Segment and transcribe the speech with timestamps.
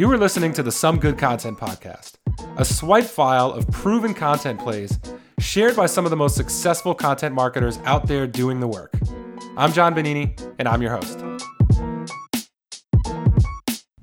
[0.00, 2.14] You are listening to the Some Good Content Podcast,
[2.56, 4.98] a swipe file of proven content plays
[5.40, 8.98] shared by some of the most successful content marketers out there doing the work.
[9.58, 11.20] I'm John Bonini, and I'm your host.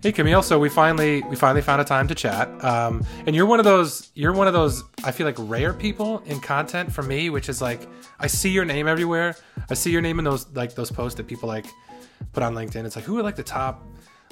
[0.04, 3.48] Hey Camille, so we finally we finally found a time to chat, um, and you're
[3.48, 7.02] one of those you're one of those I feel like rare people in content for
[7.02, 7.90] me, which is like
[8.20, 9.36] I see your name everywhere.
[9.68, 11.66] I see your name in those like those posts that people like
[12.34, 12.86] put on LinkedIn.
[12.86, 13.84] It's like who are like the top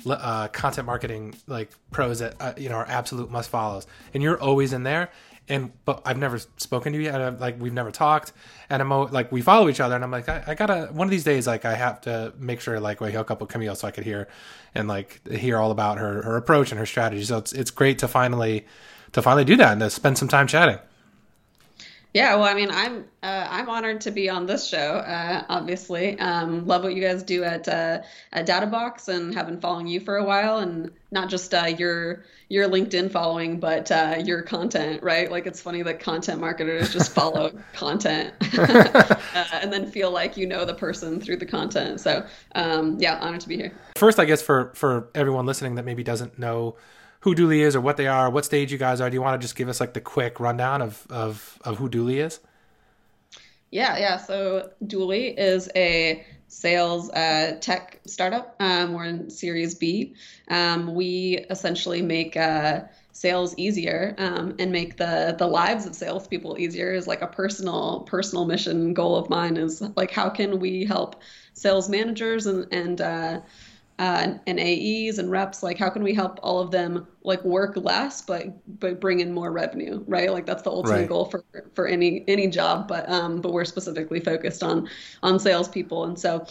[0.06, 4.40] uh, content marketing like pros that uh, you know are absolute must follows, and you're
[4.40, 5.12] always in there.
[5.48, 7.22] And but I've never spoken to you yet.
[7.22, 8.34] I'm, like we've never talked,
[8.70, 11.12] and I'm like we follow each other, and I'm like I, I, gotta one of
[11.12, 13.88] these days like I have to make sure like we hook up with Camille so
[13.88, 14.28] I could hear
[14.74, 17.24] and like hear all about her her approach and her strategy.
[17.24, 18.66] So it's it's great to finally
[19.12, 20.80] to finally do that and to spend some time chatting.
[22.16, 24.78] Yeah, well, I mean, I'm uh, I'm honored to be on this show.
[24.78, 29.60] Uh, obviously, um, love what you guys do at uh, at DataBox, and have been
[29.60, 34.16] following you for a while, and not just uh, your your LinkedIn following, but uh,
[34.24, 35.04] your content.
[35.04, 35.30] Right?
[35.30, 39.16] Like it's funny that content marketers just follow content, uh,
[39.52, 42.00] and then feel like you know the person through the content.
[42.00, 43.74] So, um, yeah, honored to be here.
[43.98, 46.78] First, I guess for for everyone listening that maybe doesn't know
[47.26, 49.10] who Dooly is or what they are, what stage you guys are.
[49.10, 51.90] Do you want to just give us like the quick rundown of of, of who
[51.90, 52.40] Dooly is?
[53.72, 54.18] Yeah, yeah.
[54.18, 58.56] So Dooly is a sales uh, tech startup.
[58.60, 60.14] Um, we're in Series B.
[60.50, 62.82] Um, we essentially make uh,
[63.12, 66.94] sales easier um, and make the the lives of salespeople easier.
[66.94, 69.58] Is like a personal personal mission goal of mine.
[69.58, 71.24] Is like how can we help
[71.56, 73.42] sales managers and and uh,
[73.98, 77.78] uh, and AEs and reps, like how can we help all of them like work
[77.78, 78.48] less but
[78.80, 80.32] but bring in more revenue, right?
[80.32, 81.10] Like that's the ultimate right.
[81.10, 81.44] goal for
[81.74, 84.90] for any any job, but um but we're specifically focused on
[85.24, 86.46] on salespeople, and so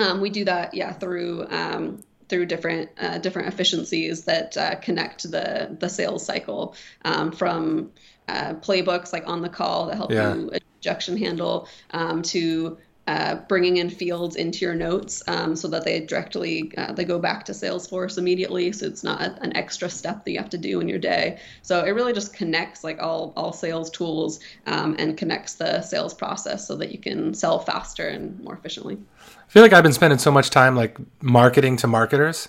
[0.00, 5.30] um, we do that yeah through um, through different uh, different efficiencies that uh, connect
[5.30, 6.74] the the sales cycle
[7.04, 7.92] um, from
[8.28, 10.34] uh, playbooks like on the call that help yeah.
[10.34, 10.50] you
[10.82, 12.78] objection handle um, to
[13.12, 17.18] uh, bringing in fields into your notes um, so that they directly uh, they go
[17.18, 18.72] back to Salesforce immediately.
[18.72, 21.38] So it's not an extra step that you have to do in your day.
[21.60, 26.14] So it really just connects like all all sales tools um, and connects the sales
[26.14, 28.96] process so that you can sell faster and more efficiently.
[29.28, 32.48] I feel like I've been spending so much time like marketing to marketers.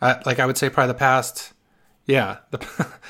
[0.00, 1.52] Like I would say probably the past,
[2.06, 2.64] yeah, the,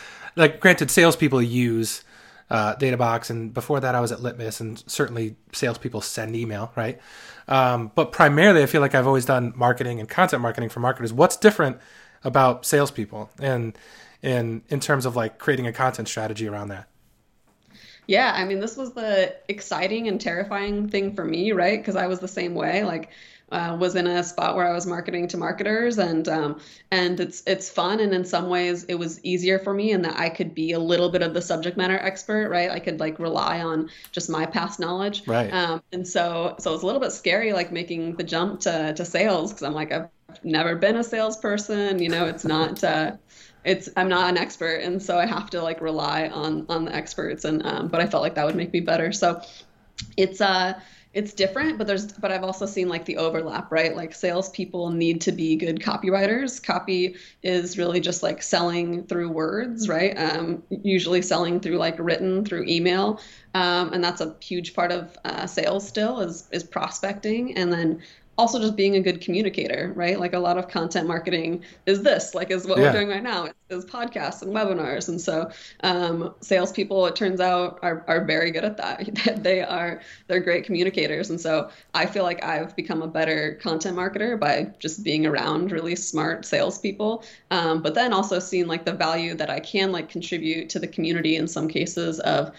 [0.37, 2.05] like granted, salespeople use
[2.51, 7.01] uh, DataBox, and before that I was at Litmus, and certainly salespeople send email, right?
[7.49, 11.13] Um, but primarily, I feel like I've always done marketing and content marketing for marketers.
[11.13, 11.79] What's different
[12.25, 13.77] about salespeople, and
[14.23, 16.89] in in terms of like creating a content strategy around that?
[18.07, 21.81] Yeah, I mean, this was the exciting and terrifying thing for me, right?
[21.81, 22.85] Because I was the same way.
[22.85, 23.11] Like,
[23.53, 27.43] uh, was in a spot where I was marketing to marketers, and um, and it's
[27.47, 30.55] it's fun, and in some ways it was easier for me in that I could
[30.55, 32.71] be a little bit of the subject matter expert, right?
[32.71, 35.53] I could like rely on just my past knowledge, right?
[35.53, 39.05] Um, and so so it's a little bit scary, like making the jump to to
[39.05, 40.09] sales, because I'm like I've
[40.43, 42.83] never been a salesperson, you know, it's not.
[42.83, 43.13] Uh,
[43.65, 46.95] it's I'm not an expert, and so I have to like rely on on the
[46.95, 49.13] experts, and um, but I felt like that would make me better.
[49.13, 49.41] So
[50.17, 50.79] it's uh
[51.17, 53.97] it's different, but there's but I've also seen like the overlap, right?
[53.97, 56.63] Like salespeople need to be good copywriters.
[56.63, 60.13] Copy is really just like selling through words, right?
[60.15, 63.19] Um, usually selling through like written through email,
[63.55, 68.03] um, and that's a huge part of uh, sales still is is prospecting, and then
[68.39, 70.21] also just being a good communicator, right?
[70.21, 72.85] Like a lot of content marketing is this, like is what yeah.
[72.85, 75.09] we're doing right now, is podcasts and webinars.
[75.09, 79.43] And so um, salespeople, it turns out, are, are very good at that.
[79.43, 81.31] they are they're great communicators.
[81.31, 85.73] And so I feel like I've become a better content marketer by just being around
[85.73, 87.25] really smart salespeople.
[87.51, 90.87] Um, but then also seeing like the value that I can like contribute to the
[90.87, 92.53] community in some cases of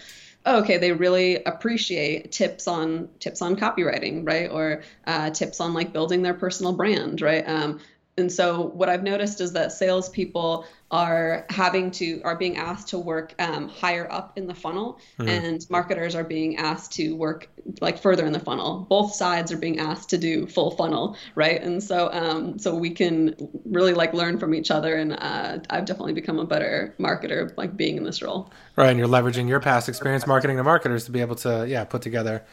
[0.46, 4.50] oh, okay, they really appreciate tips on tips on copywriting, right?
[4.50, 7.46] Or uh, tips on like building their personal brand, right?
[7.48, 7.80] Um,
[8.18, 12.98] and so what I've noticed is that salespeople are having to are being asked to
[12.98, 15.28] work um, higher up in the funnel, mm-hmm.
[15.28, 17.48] and marketers are being asked to work
[17.80, 18.86] like further in the funnel.
[18.88, 21.62] Both sides are being asked to do full funnel, right?
[21.62, 23.34] And so um, so we can
[23.64, 24.96] really like learn from each other.
[24.96, 28.50] And uh, I've definitely become a better marketer like being in this role.
[28.76, 31.84] Right, and you're leveraging your past experience marketing to marketers to be able to yeah
[31.84, 32.44] put together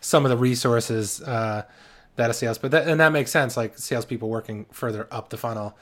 [0.00, 1.22] some of the resources.
[1.22, 1.62] Uh,
[2.16, 3.56] that a sales, but that, and that makes sense.
[3.56, 5.76] Like salespeople working further up the funnel,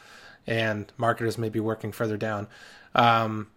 [0.46, 2.48] and marketers may be working further down.
[2.94, 3.48] Um,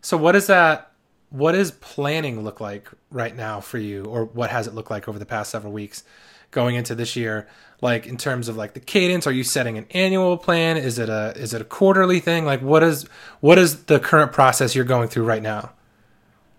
[0.00, 0.94] so what is that?
[1.34, 5.08] what does planning look like right now for you, or what has it looked like
[5.08, 6.04] over the past several weeks
[6.52, 7.48] going into this year?
[7.80, 10.76] Like in terms of like the cadence, are you setting an annual plan?
[10.76, 12.44] Is it a is it a quarterly thing?
[12.44, 13.08] Like what is
[13.40, 15.72] what is the current process you're going through right now?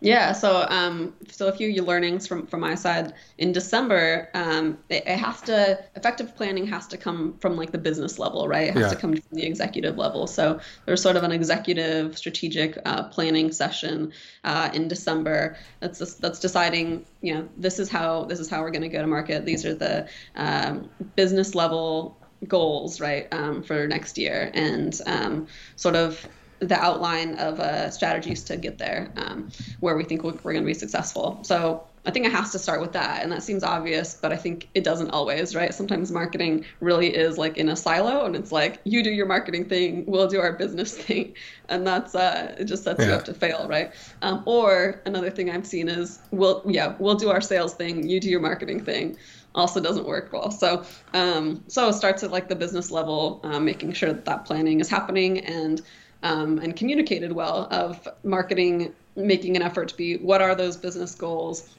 [0.06, 4.30] Yeah, so um, so a few learnings from from my side in December.
[4.36, 8.48] Um, it, it, has to effective planning has to come from like the business level,
[8.48, 8.68] right?
[8.68, 8.90] It has yeah.
[8.90, 10.28] to come from the executive level.
[10.28, 14.13] So there's sort of an executive strategic uh, planning session
[14.44, 15.57] uh, in December.
[15.80, 18.90] That's just, that's deciding, you know, this is how this is how we're going to
[18.90, 19.44] go to market.
[19.44, 22.16] These are the um, business level
[22.48, 26.28] goals, right, um, for next year, and um, sort of
[26.60, 29.50] the outline of uh, strategies to get there um,
[29.80, 31.40] where we think we're, we're going to be successful.
[31.44, 33.24] So I think it has to start with that.
[33.24, 35.74] And that seems obvious, but I think it doesn't always, right?
[35.74, 39.66] Sometimes marketing really is like in a silo and it's like, you do your marketing
[39.66, 41.34] thing, we'll do our business thing.
[41.68, 43.08] And that's, uh, it just sets yeah.
[43.08, 43.92] you up to fail, right?
[44.22, 48.19] Um, or another thing I've seen is, we'll, yeah, we'll do our sales thing, you
[48.19, 49.18] do your marketing thing
[49.56, 50.51] also doesn't work well.
[50.51, 54.44] So, um, so it starts at like the business level, um, making sure that that
[54.44, 55.81] planning is happening and
[56.25, 61.16] um, and communicated well of marketing making an effort to be what are those business
[61.16, 61.74] goals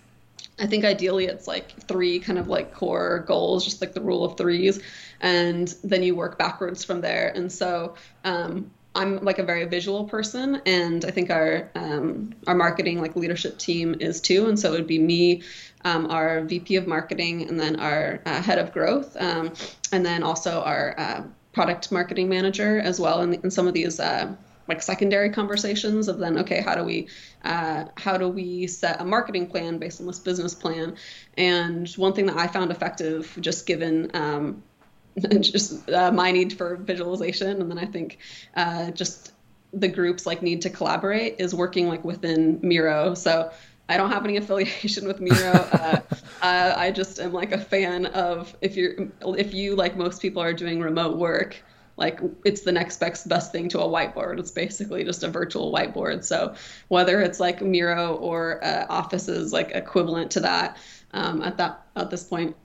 [0.58, 4.24] I think ideally it's like three kind of like core goals, just like the rule
[4.24, 4.80] of threes,
[5.20, 7.30] and then you work backwards from there.
[7.34, 7.94] And so
[8.24, 13.16] um, I'm like a very visual person, and I think our um, our marketing like
[13.16, 14.48] leadership team is too.
[14.48, 15.42] And so it would be me,
[15.84, 19.52] um, our VP of marketing, and then our uh, head of growth, um,
[19.92, 21.22] and then also our uh,
[21.56, 24.30] product marketing manager as well in, in some of these uh,
[24.68, 27.08] like secondary conversations of then okay how do we
[27.46, 30.96] uh, how do we set a marketing plan based on this business plan?
[31.38, 34.62] And one thing that i found effective just given um,
[35.40, 38.18] just uh, my need for visualization and then i think
[38.54, 39.32] uh, just
[39.72, 43.14] the groups like need to collaborate is working like within miro.
[43.14, 43.50] So
[43.88, 45.52] I don't have any affiliation with Miro.
[45.76, 46.00] Uh,
[46.42, 48.94] uh, I just am like a fan of if you're
[49.36, 51.62] if you like most people are doing remote work,
[51.96, 54.38] like it's the next best best thing to a whiteboard.
[54.38, 56.24] It's basically just a virtual whiteboard.
[56.24, 56.54] So
[56.88, 60.76] whether it's like Miro or uh, Office's like equivalent to that
[61.12, 62.56] um, at that at this point.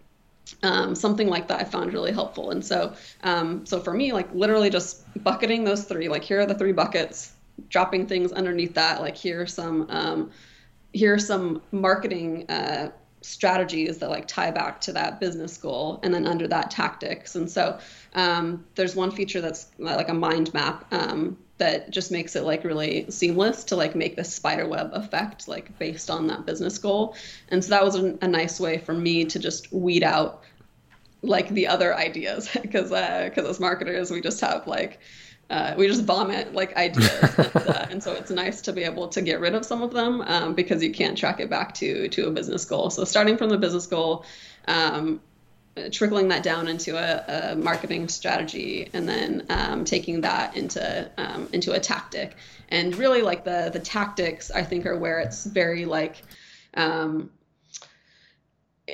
[0.64, 2.52] Um, something like that I found really helpful.
[2.52, 2.94] And so,
[3.24, 6.74] um, so for me, like literally just bucketing those three, like here are the three
[6.74, 7.34] buckets,
[7.70, 10.32] dropping things underneath that, like here are some, um,
[10.94, 12.92] here are some marketing uh,
[13.22, 17.36] strategies that like tie back to that business goal and then under that tactics.
[17.36, 17.80] And so
[18.16, 22.44] um, there's one feature that's uh, like a mind map um, that just makes it
[22.44, 26.78] like really seamless to like make this spider web effect like based on that business
[26.80, 27.16] goal.
[27.50, 30.44] And so that was a, a nice way for me to just weed out
[31.22, 35.00] like the other ideas because because uh, as marketers we just have like
[35.52, 39.10] uh, we just vomit like ideas, and, uh, and, so it's nice to be able
[39.10, 42.08] to get rid of some of them um, because you can't track it back to
[42.08, 42.90] to a business goal.
[42.90, 44.24] So starting from the business goal,
[44.70, 45.20] um,
[45.92, 51.50] trickling that down into a, a marketing strategy, and then um, taking that into um,
[51.52, 52.38] into a tactic.
[52.70, 56.22] And really, like the the tactics, I think, are where it's very like
[56.76, 57.30] um,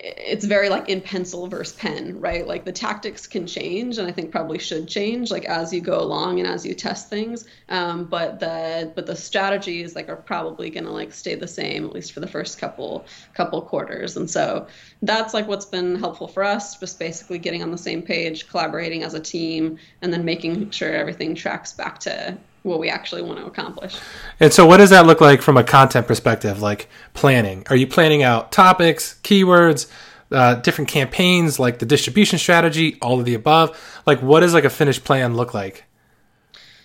[0.04, 2.46] it's very like in pencil versus pen, right?
[2.46, 6.00] Like the tactics can change, and I think probably should change like as you go
[6.00, 7.46] along and as you test things.
[7.70, 11.94] Um, but the but the strategies like are probably gonna like stay the same at
[11.94, 14.18] least for the first couple couple quarters.
[14.18, 14.68] And so
[15.02, 19.04] that's like what's been helpful for us, just basically getting on the same page, collaborating
[19.04, 22.38] as a team, and then making sure everything tracks back to
[22.68, 23.98] what we actually want to accomplish.
[24.40, 27.66] And so, what does that look like from a content perspective, like planning?
[27.70, 29.90] Are you planning out topics, keywords,
[30.32, 34.02] uh, different campaigns, like the distribution strategy, all of the above?
[34.06, 35.86] Like, what does like a finished plan look like?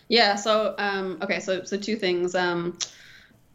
[0.09, 0.37] Yeah.
[0.37, 1.41] So, um, okay.
[1.41, 2.35] So, so two things.
[2.35, 2.79] Um,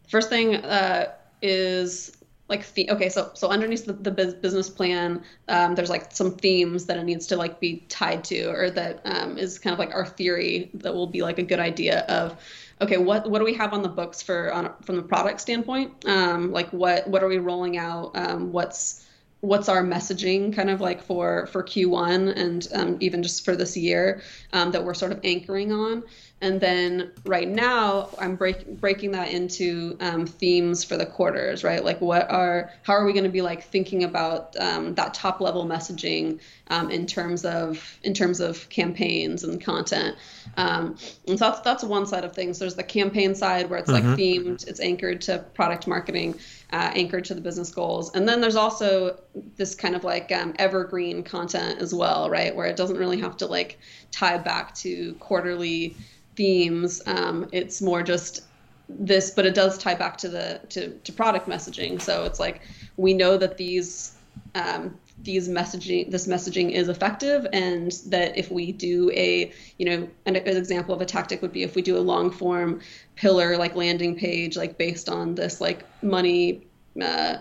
[0.09, 2.16] first thing uh, is
[2.49, 6.97] like okay so so underneath the, the business plan um, there's like some themes that
[6.97, 10.05] it needs to like be tied to or that um, is kind of like our
[10.05, 12.37] theory that will be like a good idea of
[12.81, 16.05] okay what what do we have on the books for on from the product standpoint?
[16.05, 18.11] Um, like what what are we rolling out?
[18.15, 19.05] Um, what's
[19.41, 23.77] what's our messaging kind of like for for q1 and um, even just for this
[23.77, 24.21] year
[24.53, 26.03] um, that we're sort of anchoring on
[26.39, 31.83] and then right now, I'm break, breaking that into um, themes for the quarters, right?
[31.83, 35.41] Like, what are, how are we going to be like thinking about um, that top
[35.41, 40.15] level messaging um, in terms of, in terms of campaigns and content?
[40.57, 42.59] Um, and so that's that's one side of things.
[42.59, 44.09] There's the campaign side where it's mm-hmm.
[44.09, 46.35] like themed, it's anchored to product marketing,
[46.71, 49.19] uh, anchored to the business goals, and then there's also
[49.55, 52.55] this kind of like um, evergreen content as well, right?
[52.55, 53.77] Where it doesn't really have to like
[54.11, 55.95] tie back to quarterly
[56.37, 57.01] themes.
[57.05, 58.43] Um, it's more just
[58.87, 62.01] this, but it does tie back to the to, to product messaging.
[62.01, 62.61] So it's like
[62.95, 64.13] we know that these
[64.55, 70.07] um, these messaging this messaging is effective and that if we do a you know
[70.27, 72.79] an, an, example of a tactic would be if we do a long form
[73.15, 76.61] pillar like landing page like based on this like money
[77.01, 77.37] uh,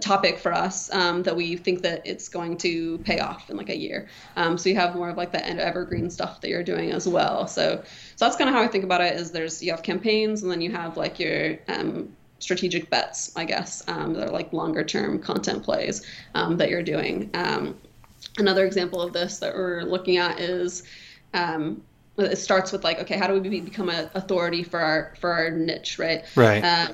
[0.00, 3.68] topic for us um, that we think that it's going to pay off in like
[3.68, 4.08] a year.
[4.36, 7.46] Um, so you have more of like the evergreen stuff that you're doing as well.
[7.46, 7.82] So
[8.16, 9.14] so that's kind of how I think about it.
[9.14, 13.44] Is there's you have campaigns and then you have like your um, strategic bets, I
[13.44, 13.86] guess.
[13.88, 16.02] Um, that are like longer term content plays
[16.34, 17.30] um, that you're doing.
[17.34, 17.76] Um,
[18.38, 20.82] another example of this that we're looking at is
[22.18, 25.50] it starts with like okay how do we become an authority for our for our
[25.50, 26.88] niche right right uh,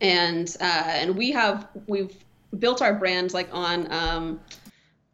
[0.00, 2.14] and uh, and we have we've
[2.56, 4.40] built our brand like on um,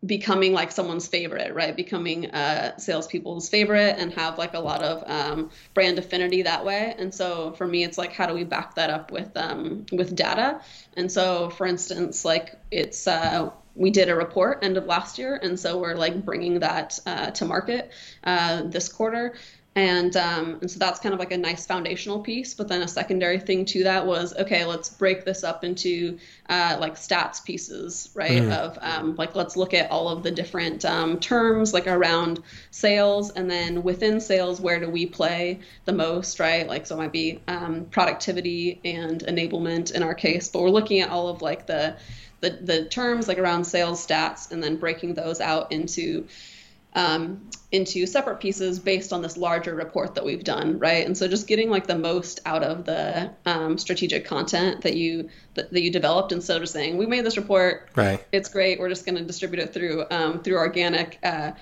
[0.05, 1.75] becoming like someone's favorite, right?
[1.77, 6.95] Becoming uh, salespeople's favorite and have like a lot of um, brand affinity that way.
[6.99, 10.15] And so for me, it's like how do we back that up with um, with
[10.15, 10.61] data?
[10.97, 15.39] And so, for instance, like it's uh, we did a report end of last year,
[15.43, 17.91] and so we're like bringing that uh, to market
[18.23, 19.35] uh, this quarter
[19.77, 22.55] and um, and so that's kind of like a nice foundational piece.
[22.55, 26.77] But then a secondary thing to that was okay let's break this up into uh,
[26.81, 28.53] like stats pieces right mm.
[28.53, 32.41] of um, like let's look at all of the different um, terms like around
[32.71, 33.31] sales.
[33.31, 36.69] And then within sales where do we play the most right?
[36.69, 40.49] Like so it might be um, productivity and enablement in our case.
[40.49, 41.97] But we're looking at all of like the
[42.41, 46.29] the, the terms like around sales stats and then breaking those out into
[46.95, 51.05] um, into separate pieces based on this larger report that we've done, right?
[51.05, 55.29] And so just getting like the most out of the um, strategic content that you
[55.55, 58.25] that, that, you developed instead of just saying we made this report, right?
[58.33, 58.79] It's great.
[58.79, 61.19] We're just going to distribute it through um, through organic.
[61.23, 61.53] Uh,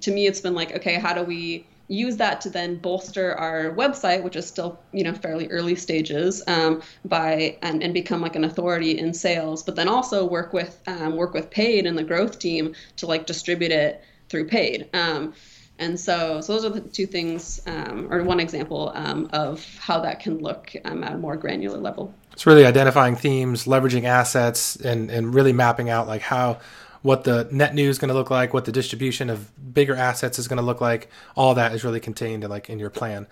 [0.00, 3.70] to me, it's been like, okay, how do we use that to then bolster our
[3.70, 8.34] website, which is still you know fairly early stages, um, by and, and become like
[8.34, 12.02] an authority in sales, but then also work with um, work with paid and the
[12.02, 14.88] growth team to like distribute it through paid.
[14.92, 15.34] Um,
[15.78, 20.00] and so, so those are the two things, um, or one example um, of how
[20.00, 22.14] that can look um, at a more granular level.
[22.32, 26.60] It's really identifying themes, leveraging assets, and and really mapping out like how
[27.02, 30.38] what the net new is going to look like, what the distribution of bigger assets
[30.38, 31.10] is going to look like.
[31.36, 33.26] All that is really contained in, like in your plan.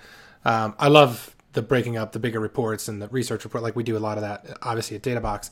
[0.45, 3.65] Um, I love the breaking up the bigger reports and the research report.
[3.65, 5.51] Like we do a lot of that, obviously at DataBox,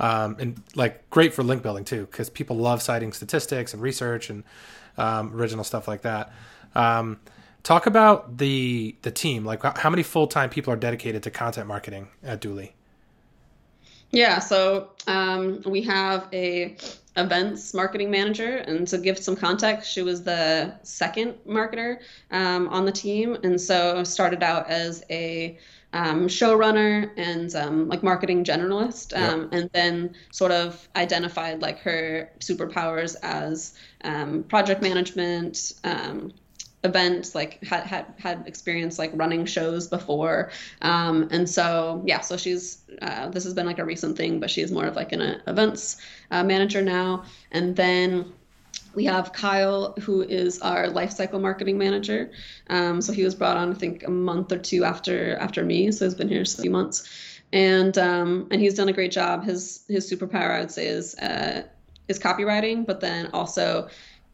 [0.00, 4.30] um, and like great for link building too, because people love citing statistics and research
[4.30, 4.44] and
[4.98, 6.32] um, original stuff like that.
[6.74, 7.20] Um,
[7.62, 9.44] talk about the the team.
[9.44, 12.72] Like, how many full time people are dedicated to content marketing at Dooly
[14.10, 16.76] Yeah, so um, we have a
[17.16, 21.98] events marketing manager, and to give some context, she was the second marketer
[22.30, 25.58] um, on the team, and so started out as a
[25.92, 32.30] um, showrunner and um, like marketing generalist, um, and then sort of identified like her
[32.40, 36.32] superpowers as um, project management, um,
[36.84, 40.50] events, like had had had experience like running shows before,
[40.82, 44.50] um, and so yeah, so she's uh, this has been like a recent thing, but
[44.50, 45.98] she's more of like an uh, events
[46.30, 48.32] uh, manager now, and then
[48.94, 52.30] we have Kyle, who is our lifecycle marketing manager.
[52.68, 55.90] Um, so he was brought on, I think, a month or two after after me.
[55.92, 57.08] So he's been here a few months,
[57.52, 59.44] and um, and he's done a great job.
[59.44, 61.62] His his superpower, I would say, is uh,
[62.08, 63.88] is copywriting, but then also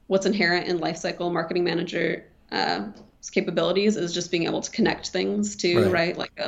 [0.07, 2.87] what's inherent in lifecycle marketing manager uh,
[3.33, 6.19] capabilities is just being able to connect things to right, right?
[6.19, 6.41] like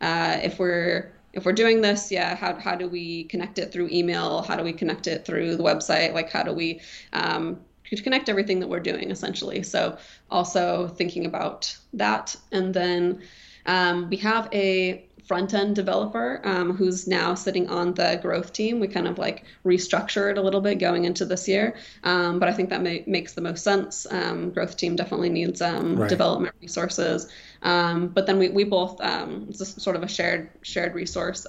[0.00, 3.88] uh, if we're if we're doing this, yeah, how, how do we connect it through
[3.90, 4.42] email?
[4.42, 6.12] How do we connect it through the website?
[6.12, 6.80] Like, how do we
[7.12, 9.62] um, connect everything that we're doing essentially?
[9.62, 9.96] So,
[10.30, 12.36] also thinking about that.
[12.52, 13.22] And then
[13.66, 18.80] um, we have a front end developer um, who's now sitting on the growth team.
[18.80, 22.52] We kind of like restructured a little bit going into this year, um, but I
[22.52, 24.06] think that may, makes the most sense.
[24.10, 26.08] Um, growth team definitely needs um, right.
[26.08, 27.28] development resources,
[27.62, 31.46] um, but then we, we both um, it's sort of a shared shared resource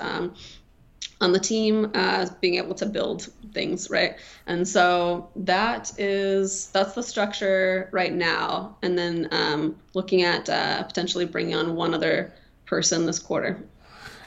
[1.24, 6.94] on the team uh, being able to build things right and so that is that's
[6.94, 12.34] the structure right now and then um, looking at uh, potentially bringing on one other
[12.65, 13.63] person this quarter.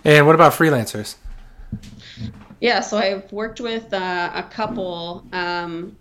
[0.04, 1.16] And what about freelancers?
[2.60, 5.96] Yeah, so I've worked with uh, a couple um,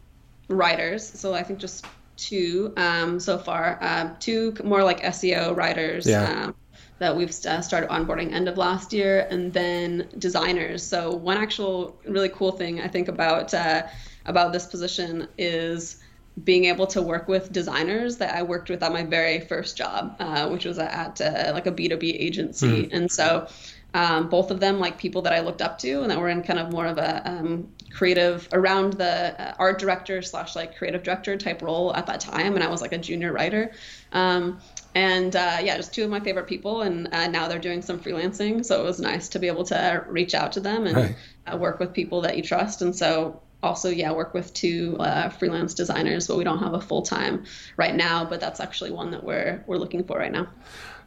[0.47, 1.03] writers.
[1.03, 1.85] So I think just
[2.17, 3.77] two um, so far.
[3.81, 6.07] Uh, two more like SEO writers.
[6.07, 6.45] Yeah.
[6.45, 6.55] Um,
[6.97, 10.81] that we've uh, started onboarding end of last year, and then designers.
[10.81, 13.83] So one actual really cool thing I think about uh,
[14.25, 15.97] about this position is
[16.43, 20.15] being able to work with designers that I worked with at my very first job,
[20.19, 22.87] uh, which was at uh, like a B2B agency.
[22.87, 22.93] Mm.
[22.93, 23.47] And so
[23.93, 26.43] um, both of them like people that I looked up to and that were in
[26.43, 31.03] kind of more of a um, creative around the uh, art director slash like creative
[31.03, 32.55] director type role at that time.
[32.55, 33.71] And I was like a junior writer.
[34.11, 34.59] Um,
[34.93, 36.81] and uh, yeah, just two of my favorite people.
[36.81, 38.65] And uh, now they're doing some freelancing.
[38.65, 41.15] So it was nice to be able to reach out to them and right.
[41.47, 42.81] Uh, work with people that you trust.
[42.81, 46.81] And so also yeah work with two uh, freelance designers but we don't have a
[46.81, 47.43] full-time
[47.77, 50.47] right now but that's actually one that we're we're looking for right now.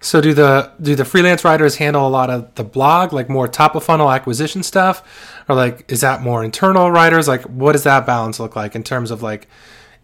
[0.00, 3.48] So do the do the freelance writers handle a lot of the blog like more
[3.48, 5.02] top of funnel acquisition stuff?
[5.48, 7.26] Or like is that more internal writers?
[7.26, 9.48] Like what does that balance look like in terms of like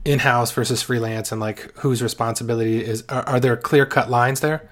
[0.05, 4.69] in-house versus freelance and like whose responsibility is are, are there clear cut lines there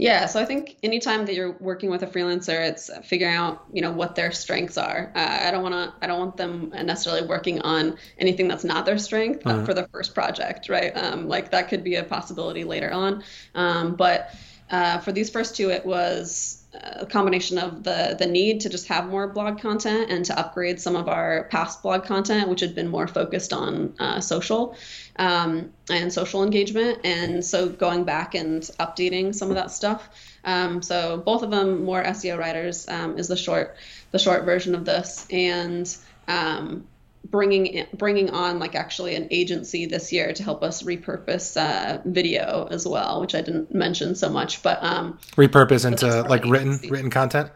[0.00, 3.82] yeah, so I think anytime that you're working with a freelancer, it's figuring out you
[3.82, 5.12] know what their strengths are.
[5.14, 8.86] Uh, I don't want to I don't want them necessarily working on anything that's not
[8.86, 9.66] their strength uh-huh.
[9.66, 10.96] for the first project, right?
[10.96, 13.22] Um, like that could be a possibility later on,
[13.54, 14.34] um, but
[14.70, 18.86] uh, for these first two, it was a combination of the the need to just
[18.86, 22.74] have more blog content and to upgrade some of our past blog content, which had
[22.74, 24.76] been more focused on uh, social
[25.16, 30.08] um, and social engagement, and so going back and updating some of that stuff.
[30.44, 33.76] Um, so both of them more SEO writers um, is the short
[34.10, 35.94] the short version of this, and
[36.28, 36.86] um,
[37.24, 42.68] bringing bringing on like actually an agency this year to help us repurpose uh, video
[42.70, 47.10] as well, which I didn't mention so much, but um, repurpose into like written written
[47.10, 47.50] content.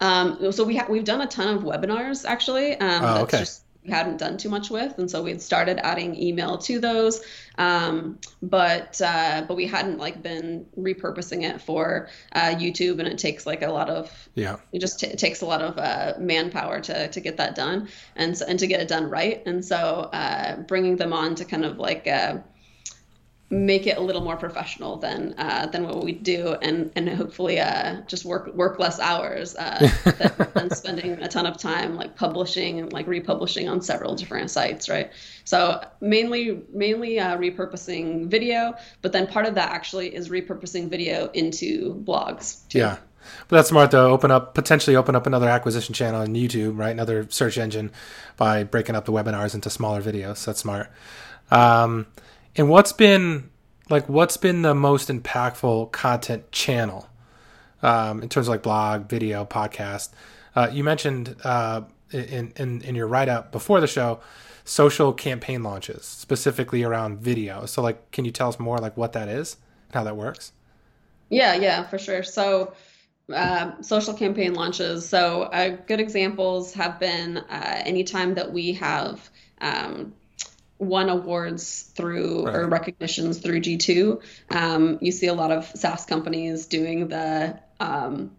[0.00, 2.76] Um, so we ha- we've done a ton of webinars actually.
[2.76, 3.40] Um, oh, okay.
[3.40, 7.22] Just, we hadn't done too much with, and so we'd started adding email to those,
[7.56, 13.18] um, but uh, but we hadn't like been repurposing it for uh, YouTube, and it
[13.18, 16.14] takes like a lot of yeah, it just t- it takes a lot of uh,
[16.18, 19.64] manpower to to get that done, and so, and to get it done right, and
[19.64, 22.36] so uh, bringing them on to kind of like uh,
[23.50, 27.58] make it a little more professional than uh, than what we do, and and hopefully
[27.58, 32.16] uh, just work work less hours uh, than, than, spending a ton of time like
[32.16, 35.10] publishing and like republishing on several different sites, right?
[35.44, 41.28] So mainly mainly uh, repurposing video, but then part of that actually is repurposing video
[41.34, 42.68] into blogs.
[42.68, 42.78] Too.
[42.78, 42.98] Yeah.
[43.48, 44.12] But that's smart though.
[44.12, 46.90] Open up potentially open up another acquisition channel on YouTube, right?
[46.90, 47.90] Another search engine
[48.36, 50.44] by breaking up the webinars into smaller videos.
[50.44, 50.90] That's smart.
[51.50, 52.06] Um,
[52.56, 53.50] and what's been
[53.88, 57.08] like what's been the most impactful content channel
[57.82, 60.10] um, in terms of like blog, video, podcast?
[60.54, 64.20] Uh, you mentioned uh, in, in in your write up before the show
[64.64, 67.66] social campaign launches specifically around video.
[67.66, 69.56] So like, can you tell us more like what that is
[69.88, 70.52] and how that works?
[71.28, 72.22] Yeah, yeah, for sure.
[72.22, 72.74] So.
[73.32, 75.08] Uh, social campaign launches.
[75.08, 80.12] So, uh, good examples have been uh, anytime that we have um,
[80.80, 82.56] won awards through right.
[82.56, 84.22] or recognitions through G2.
[84.50, 88.32] Um, you see a lot of SaaS companies doing the um,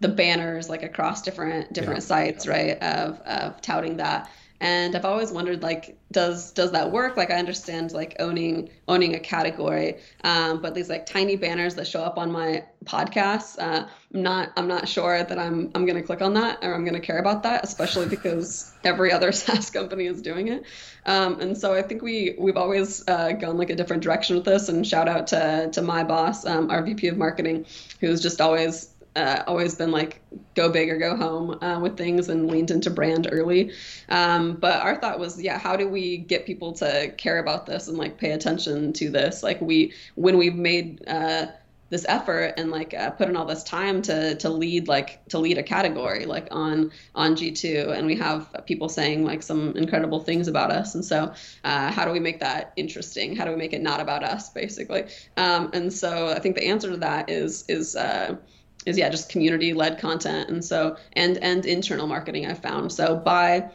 [0.00, 2.06] the banners like across different different yeah.
[2.06, 2.82] sites, right?
[2.82, 7.16] Of of touting that and i've always wondered like does does that work?
[7.16, 11.86] Like i understand like owning owning a category um, but these like tiny banners that
[11.86, 15.96] show up on my podcast uh, i'm not i'm not sure that i'm i'm going
[15.96, 19.32] to click on that or i'm going to care about that especially because every other
[19.40, 20.64] saas company is doing it.
[21.04, 24.44] Um, and so i think we we've always uh, gone like a different direction with
[24.44, 24.68] this.
[24.68, 27.66] And shout out to to my boss um, our vp of marketing
[28.00, 30.20] who's just always uh, always been like
[30.54, 33.72] go big or go home uh, with things and leaned into brand early.
[34.08, 37.88] Um, but our thought was, yeah, how do we get people to care about this
[37.88, 39.42] and like pay attention to this?
[39.42, 41.46] Like we, when we've made uh,
[41.88, 45.38] this effort and like uh, put in all this time to to lead like to
[45.38, 50.20] lead a category like on on G2 and we have people saying like some incredible
[50.20, 51.32] things about us and so
[51.64, 54.50] uh, how do we make that interesting how do we make it not about us
[54.50, 55.04] basically
[55.36, 58.36] um, and so I think the answer to that is is uh,
[58.86, 60.48] is yeah just community led content.
[60.48, 62.92] And so and and internal marketing I've found.
[62.92, 63.70] So by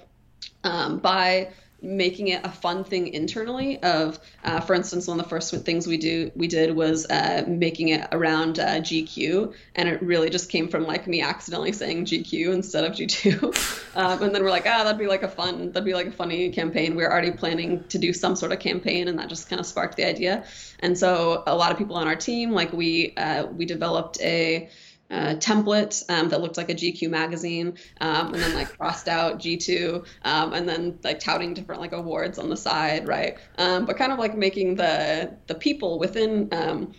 [0.64, 1.50] um, by
[1.84, 5.88] making it a fun thing internally of uh, for instance one of the first things
[5.88, 10.48] we do we did was uh, making it around uh, gq and it really just
[10.52, 14.68] came from like me accidentally saying gq instead of g2 um, and then we're like
[14.68, 16.96] ah that'd be like a fun that'd be like a funny campaign.
[16.96, 19.66] We are already planning to do some sort of campaign and that just kind of
[19.66, 20.44] sparked the idea.
[20.80, 24.70] And so a lot of people on our team like we uh, we developed a
[25.12, 29.40] uh, template um, that looked like a GQ magazine, um, and then like crossed out
[29.40, 33.38] G2, um, and then like touting different like awards on the side, right?
[33.58, 36.94] Um, but kind of like making the the people within um,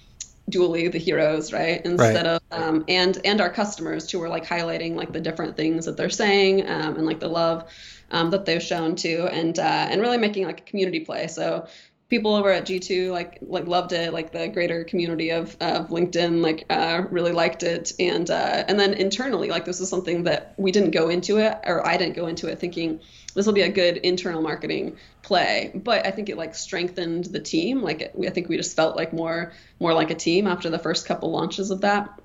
[0.51, 1.81] Dooly the heroes, right?
[1.85, 2.27] Instead right.
[2.27, 5.97] of um, and and our customers too, are like highlighting like the different things that
[5.97, 7.71] they're saying um, and like the love
[8.11, 11.29] um, that they've shown too, and uh, and really making like a community play.
[11.29, 11.67] So
[12.13, 16.43] people over at G2 like like loved it, like the greater community of, of LinkedIn
[16.43, 20.53] like uh, really liked it, and uh, and then internally like this is something that
[20.59, 23.01] we didn't go into it or I didn't go into it thinking
[23.35, 27.41] this will be a good internal marketing play, but I think it like strengthened the
[27.41, 27.81] team.
[27.81, 30.79] Like it, I think we just felt like more more like a team after the
[30.79, 32.21] first couple launches of that.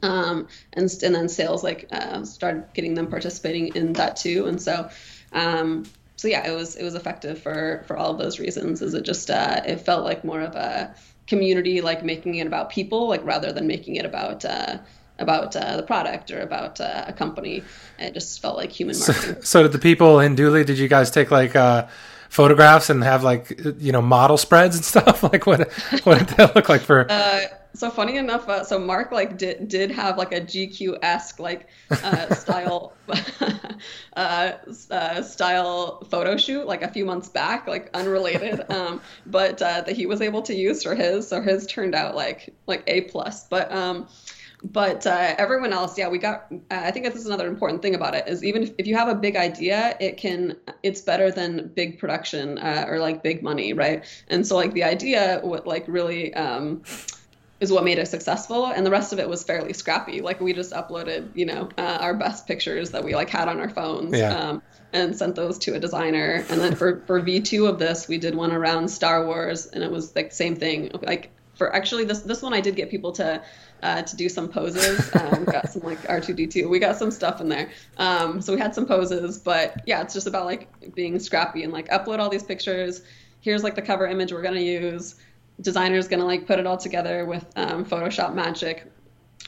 [0.00, 4.60] Um, and and then sales like uh, started getting them participating in that too, and
[4.62, 4.88] so
[5.32, 5.84] um,
[6.16, 8.82] so yeah, it was it was effective for for all of those reasons.
[8.82, 10.94] Is it just uh, it felt like more of a
[11.26, 14.78] community, like making it about people, like rather than making it about uh,
[15.18, 17.62] about uh, the product or about uh, a company.
[17.98, 19.34] It just felt like human marketing.
[19.36, 20.64] So, so did the people in Dooly?
[20.64, 21.54] Did you guys take like?
[21.54, 21.86] Uh,
[22.28, 26.56] photographs and have like you know model spreads and stuff like what what did that
[26.56, 27.40] look like for uh,
[27.76, 31.68] so funny enough, uh, so Mark like did did have like a GQ esque like
[31.90, 32.94] uh, style
[34.16, 34.52] uh,
[34.90, 39.94] uh, style photo shoot like a few months back, like unrelated, um, but uh, that
[39.94, 41.28] he was able to use for his.
[41.28, 43.46] So his turned out like like a plus.
[43.48, 44.08] But um,
[44.64, 46.46] but uh, everyone else, yeah, we got.
[46.50, 48.96] Uh, I think this is another important thing about it is even if, if you
[48.96, 53.42] have a big idea, it can it's better than big production uh, or like big
[53.42, 54.04] money, right?
[54.28, 56.34] And so like the idea would like really.
[56.34, 56.82] Um,
[57.60, 60.20] is what made it successful and the rest of it was fairly scrappy.
[60.20, 63.60] Like we just uploaded you know uh, our best pictures that we like had on
[63.60, 64.36] our phones yeah.
[64.36, 66.44] um, and sent those to a designer.
[66.50, 69.90] And then for for v2 of this we did one around star wars and it
[69.90, 70.90] was like same thing.
[71.02, 73.42] Like for actually this this one i did get people to
[73.82, 75.14] uh, to do some poses.
[75.14, 77.70] Um, got some like r2d2 we got some stuff in there.
[77.96, 81.72] Um, so we had some poses but yeah it's just about like being scrappy and
[81.72, 83.02] like upload all these pictures.
[83.40, 85.14] Here's like the cover image we're going to use
[85.60, 88.90] designer's gonna like put it all together with um, Photoshop magic.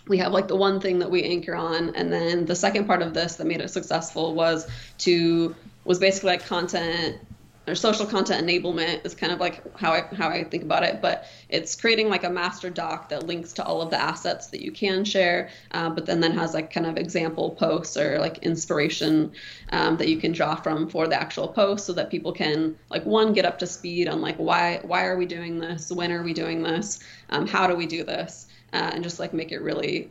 [0.07, 3.03] We have like the one thing that we anchor on, and then the second part
[3.03, 4.67] of this that made it successful was
[4.99, 7.19] to was basically like content
[7.69, 11.01] or social content enablement is kind of like how I how I think about it.
[11.01, 14.63] But it's creating like a master doc that links to all of the assets that
[14.63, 18.39] you can share, uh, but then then has like kind of example posts or like
[18.39, 19.33] inspiration
[19.71, 23.05] um, that you can draw from for the actual post, so that people can like
[23.05, 26.23] one get up to speed on like why why are we doing this, when are
[26.23, 27.01] we doing this,
[27.31, 30.11] um, how do we do this, uh, and just like make it really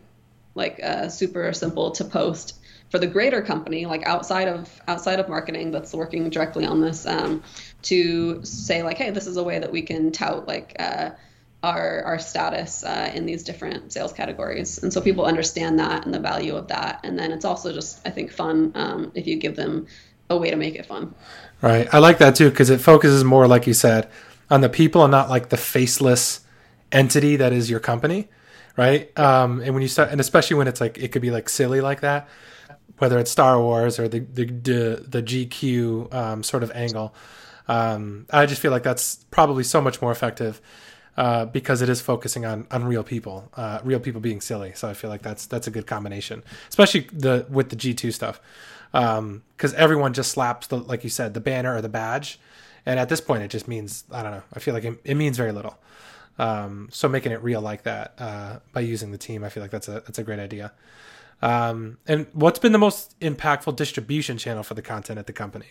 [0.55, 5.27] like uh, super simple to post for the greater company, like outside of outside of
[5.27, 7.43] marketing, that's working directly on this, um,
[7.83, 11.11] to say like, hey, this is a way that we can tout like uh,
[11.63, 16.13] our our status uh, in these different sales categories, and so people understand that and
[16.13, 17.01] the value of that.
[17.03, 19.87] And then it's also just I think fun um, if you give them
[20.29, 21.13] a way to make it fun.
[21.61, 24.09] Right, I like that too because it focuses more, like you said,
[24.49, 26.41] on the people and not like the faceless
[26.91, 28.29] entity that is your company
[28.77, 29.17] right?
[29.19, 31.81] Um, and when you start, and especially when it's like it could be like silly
[31.81, 32.29] like that,
[32.97, 37.13] whether it's Star Wars or the the the, the GQ um, sort of angle.
[37.67, 40.61] Um, I just feel like that's probably so much more effective
[41.17, 44.71] uh, because it is focusing on on real people, uh, real people being silly.
[44.75, 48.11] So I feel like that's that's a good combination, especially the with the G two
[48.11, 48.39] stuff,
[48.91, 49.43] because um,
[49.75, 52.39] everyone just slaps the like you said the banner or the badge,
[52.85, 54.43] and at this point it just means I don't know.
[54.53, 55.77] I feel like it, it means very little.
[56.39, 59.71] Um, so making it real like that uh, by using the team, I feel like
[59.71, 60.73] that's a that's a great idea.
[61.41, 65.67] Um, and what's been the most impactful distribution channel for the content at the company?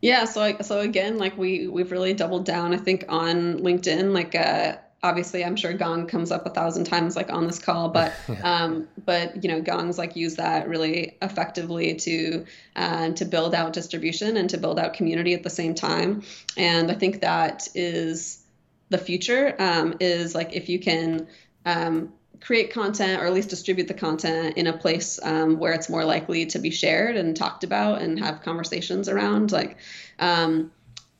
[0.00, 2.74] Yeah, so so again, like we we've really doubled down.
[2.74, 7.16] I think on LinkedIn, like uh, obviously I'm sure Gong comes up a thousand times
[7.16, 11.94] like on this call, but um, but you know Gong's like use that really effectively
[11.94, 12.44] to
[12.76, 16.22] uh, to build out distribution and to build out community at the same time.
[16.56, 18.43] And I think that is
[18.88, 19.54] the future.
[19.58, 21.26] Um, is like if you can
[21.64, 22.12] um,
[22.44, 26.04] create content or at least distribute the content in a place um, where it's more
[26.04, 29.78] likely to be shared and talked about and have conversations around like
[30.18, 30.70] um,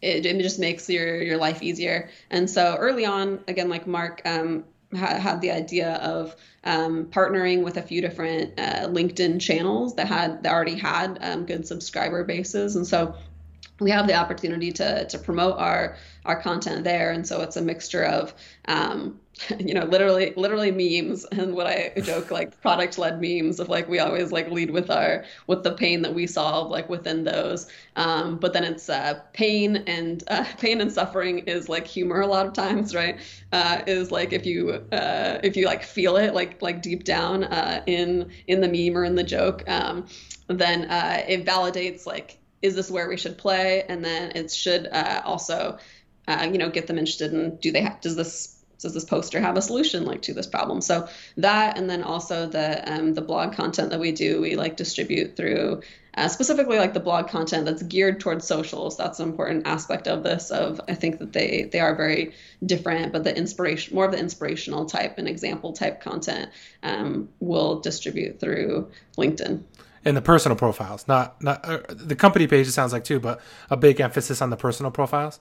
[0.02, 4.20] it, it, just makes your your life easier and so early on again like mark
[4.26, 9.94] um, ha- had the idea of um, partnering with a few different uh, linkedin channels
[9.94, 13.14] that had that already had um, good subscriber bases and so
[13.84, 17.12] we have the opportunity to to promote our our content there.
[17.12, 18.32] And so it's a mixture of
[18.66, 19.20] um,
[19.58, 23.88] you know literally literally memes and what i joke like product led memes of like
[23.88, 27.68] we always like lead with our with the pain that we solve like within those.
[27.96, 32.26] Um, but then it's uh, pain and uh, pain and suffering is like humor a
[32.26, 33.20] lot of times right?
[33.52, 37.44] Uh, is like if you uh, if you like feel it like like deep down
[37.44, 40.06] uh, in in the meme or in the joke um,
[40.48, 44.88] then uh, it validates like is this where we should play and then it should
[45.24, 45.78] also
[46.50, 49.56] you know get them interested in do they have does this does this poster have
[49.56, 50.82] a solution like to this problem?
[50.82, 54.76] So that, and then also the um, the blog content that we do, we like
[54.76, 55.80] distribute through
[56.16, 58.98] uh, specifically like the blog content that's geared towards socials.
[58.98, 60.50] That's an important aspect of this.
[60.50, 64.18] Of I think that they they are very different, but the inspiration, more of the
[64.18, 66.50] inspirational type and example type content,
[66.82, 69.62] um, will distribute through LinkedIn.
[70.04, 72.66] And the personal profiles, not not uh, the company page.
[72.66, 73.40] It sounds like too, but
[73.70, 75.40] a big emphasis on the personal profiles.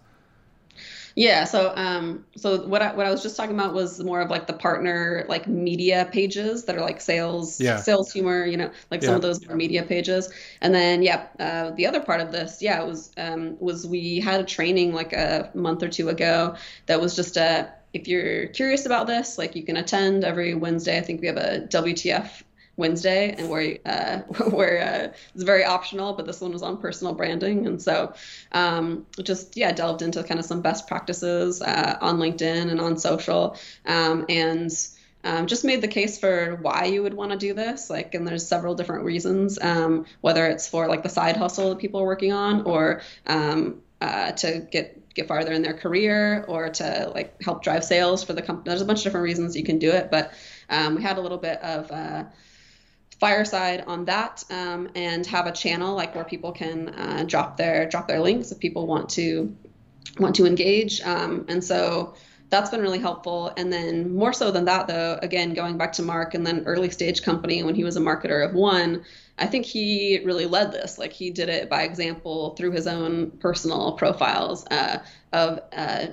[1.16, 1.44] Yeah.
[1.44, 4.48] So, um, so what I, what I was just talking about was more of like
[4.48, 7.78] the partner like media pages that are like sales, yeah.
[7.78, 9.16] sales humor, you know, like some yeah.
[9.18, 10.32] of those are media pages.
[10.62, 14.20] And then, yeah, uh, the other part of this, yeah, it was, um, was we
[14.20, 16.56] had a training like a month or two ago
[16.88, 20.98] that was just a, if you're curious about this, like you can attend every Wednesday.
[20.98, 22.42] I think we have a WTF
[22.76, 24.18] Wednesday, and where uh,
[24.50, 28.14] where uh, it's very optional, but this one was on personal branding, and so
[28.52, 32.98] um, just yeah, delved into kind of some best practices uh, on LinkedIn and on
[32.98, 34.72] social, um, and.
[35.26, 38.28] Um, just made the case for why you would want to do this like and
[38.28, 42.06] there's several different reasons um, whether it's for like the side hustle that people are
[42.06, 47.42] working on or um, uh, to get get farther in their career or to like
[47.42, 49.92] help drive sales for the company there's a bunch of different reasons you can do
[49.92, 50.34] it but
[50.70, 52.26] um, we had a little bit of uh,
[53.24, 57.88] fireside on that um, and have a channel like where people can uh, drop their
[57.88, 59.56] drop their links if people want to
[60.20, 61.00] want to engage.
[61.02, 62.16] Um, and so
[62.50, 63.54] that's been really helpful.
[63.56, 66.90] And then more so than that though again going back to mark and then early
[66.90, 69.06] stage company when he was a marketer of one
[69.40, 70.98] i think he really led this.
[70.98, 75.00] Like he did it by example through his own personal profiles uh,
[75.32, 76.08] of uh,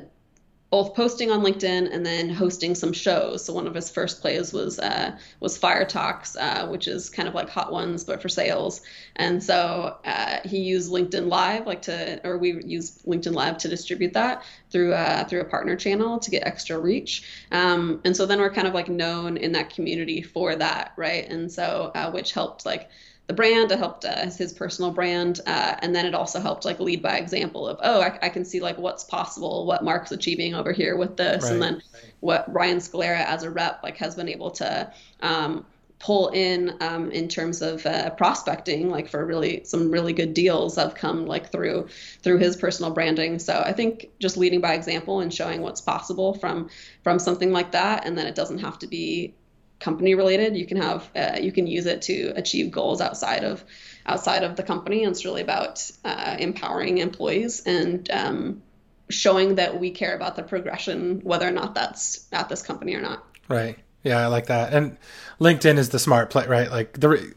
[0.70, 3.44] both posting on LinkedIn and then hosting some shows.
[3.44, 7.28] So one of his first plays was uh, was Fire Talks, uh, which is kind
[7.28, 8.82] of like Hot Ones but for sales.
[9.16, 13.68] And so uh, he used LinkedIn Live, like to, or we use LinkedIn Live to
[13.68, 17.24] distribute that through uh, through a partner channel to get extra reach.
[17.50, 21.28] Um, and so then we're kind of like known in that community for that, right?
[21.28, 22.88] And so uh, which helped like
[23.30, 23.70] the brand.
[23.70, 27.16] It helped uh, his personal brand, uh, and then it also helped like lead by
[27.16, 30.96] example of oh, I, I, can see like what's possible, what Mark's achieving over here
[30.96, 31.52] with this, right.
[31.52, 31.82] and then
[32.18, 34.92] what Ryan Scalera as a rep like has been able to.
[35.20, 35.64] Um,
[36.00, 40.76] pull in um, in terms of uh, prospecting like for really some really good deals
[40.76, 41.86] have come like through
[42.22, 46.32] through his personal branding so i think just leading by example and showing what's possible
[46.32, 46.70] from
[47.04, 49.34] from something like that and then it doesn't have to be
[49.80, 50.56] company related.
[50.56, 53.64] You can have uh, you can use it to achieve goals outside of
[54.06, 55.04] outside of the company.
[55.04, 58.62] And it's really about uh, empowering employees and um,
[59.08, 63.00] showing that we care about the progression, whether or not that's at this company or
[63.00, 63.24] not.
[63.48, 63.78] Right.
[64.04, 64.72] Yeah, I like that.
[64.72, 64.96] And
[65.40, 66.70] LinkedIn is the smart play, right?
[66.70, 67.34] Like the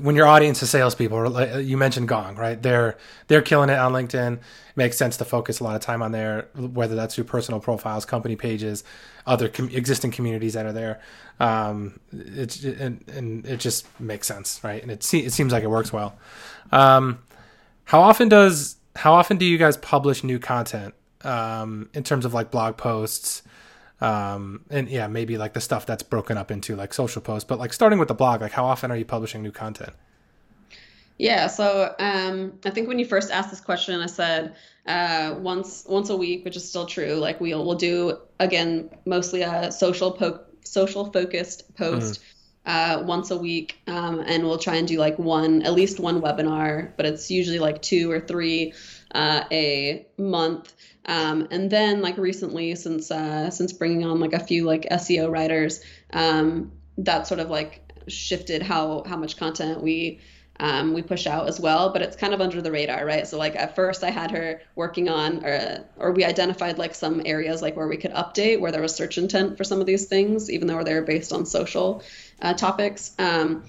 [0.00, 2.62] when your audience is salespeople, you mentioned Gong, right?
[2.62, 4.34] They're they're killing it on LinkedIn.
[4.34, 4.40] It
[4.76, 8.04] makes sense to focus a lot of time on there, whether that's through personal profiles,
[8.04, 8.84] company pages,
[9.26, 11.00] other com- existing communities that are there.
[11.40, 14.82] Um, it's and, and it just makes sense, right?
[14.82, 16.16] And it se- it seems like it works well.
[16.70, 17.18] Um,
[17.84, 22.34] how often does how often do you guys publish new content um, in terms of
[22.34, 23.42] like blog posts?
[24.02, 27.46] um, and yeah, maybe like the stuff that's broken up into like social posts.
[27.46, 29.92] But like starting with the blog, like how often are you publishing new content?
[31.18, 35.84] Yeah, so um, I think when you first asked this question, I said uh, once
[35.88, 37.14] once a week, which is still true.
[37.14, 42.20] Like we'll we'll do again mostly a social po- social focused post.
[42.20, 42.24] Mm.
[42.64, 46.22] Uh, once a week, um, and we'll try and do like one, at least one
[46.22, 48.72] webinar, but it's usually like two or three
[49.16, 50.72] uh, a month.
[51.06, 55.28] Um, and then like recently, since uh, since bringing on like a few like SEO
[55.28, 55.80] writers,
[56.12, 60.20] um, that sort of like shifted how how much content we
[60.62, 63.26] um, we push out as well, but it's kind of under the radar, right?
[63.26, 67.20] So like at first I had her working on, or, or we identified like some
[67.26, 70.06] areas like where we could update where there was search intent for some of these
[70.06, 72.04] things, even though they were based on social
[72.40, 73.12] uh, topics.
[73.18, 73.64] Um,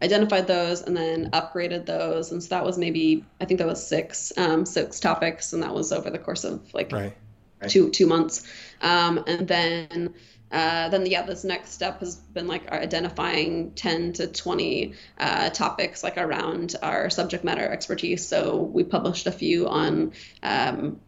[0.00, 3.84] identified those and then upgraded those and so that was maybe i think that was
[3.84, 7.16] six um, six topics and that was over the course of like right.
[7.60, 7.68] Right.
[7.68, 8.46] two two months
[8.80, 10.14] um, and then
[10.50, 16.02] uh, then yeah this next step has been like identifying 10 to 20 uh, topics
[16.02, 21.00] like around our subject matter expertise so we published a few on um,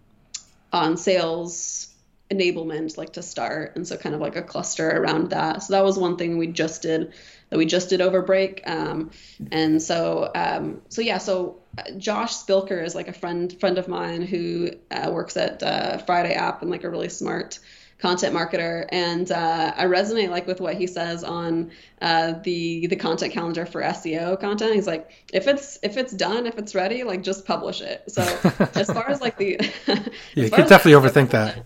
[0.73, 1.89] on sales
[2.31, 5.83] enablement like to start and so kind of like a cluster around that so that
[5.83, 7.13] was one thing we just did
[7.51, 8.63] that we just did over break.
[8.67, 9.11] Um,
[9.53, 13.89] and so, um, so yeah, so uh, Josh Spilker is like a friend friend of
[13.89, 17.59] mine who uh, works at uh, Friday App and like a really smart
[18.01, 22.97] content marketer and uh, i resonate like with what he says on uh, the the
[22.97, 27.05] content calendar for seo content he's like if it's if it's done if it's ready
[27.05, 28.23] like just publish it so
[28.75, 29.97] as far as like the yeah
[30.35, 31.65] you could definitely overthink that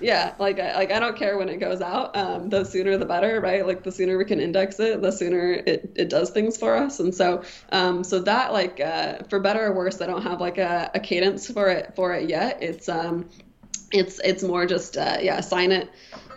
[0.00, 2.16] yeah, like I, like I don't care when it goes out.
[2.16, 3.66] Um, the sooner the better, right?
[3.66, 7.00] Like the sooner we can index it, the sooner it, it does things for us.
[7.00, 10.58] And so um, so that like uh, for better or worse, I don't have like
[10.58, 12.62] a, a cadence for it for it yet.
[12.62, 13.30] It's um
[13.94, 15.88] it's it's more just uh, yeah assign it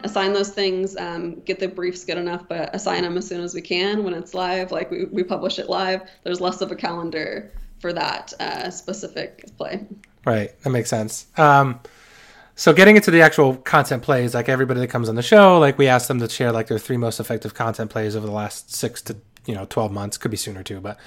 [0.04, 3.54] assign those things um, get the briefs good enough but assign them as soon as
[3.54, 4.72] we can when it's live.
[4.72, 6.02] Like we, we publish it live.
[6.24, 9.86] There's less of a calendar for that uh, specific play.
[10.26, 10.60] Right.
[10.62, 11.28] That makes sense.
[11.38, 11.80] Um,
[12.56, 15.78] so getting into the actual content plays like everybody that comes on the show like
[15.78, 18.74] we ask them to share like their three most effective content plays over the last
[18.74, 19.16] six to
[19.48, 20.98] you know 12 months could be sooner too but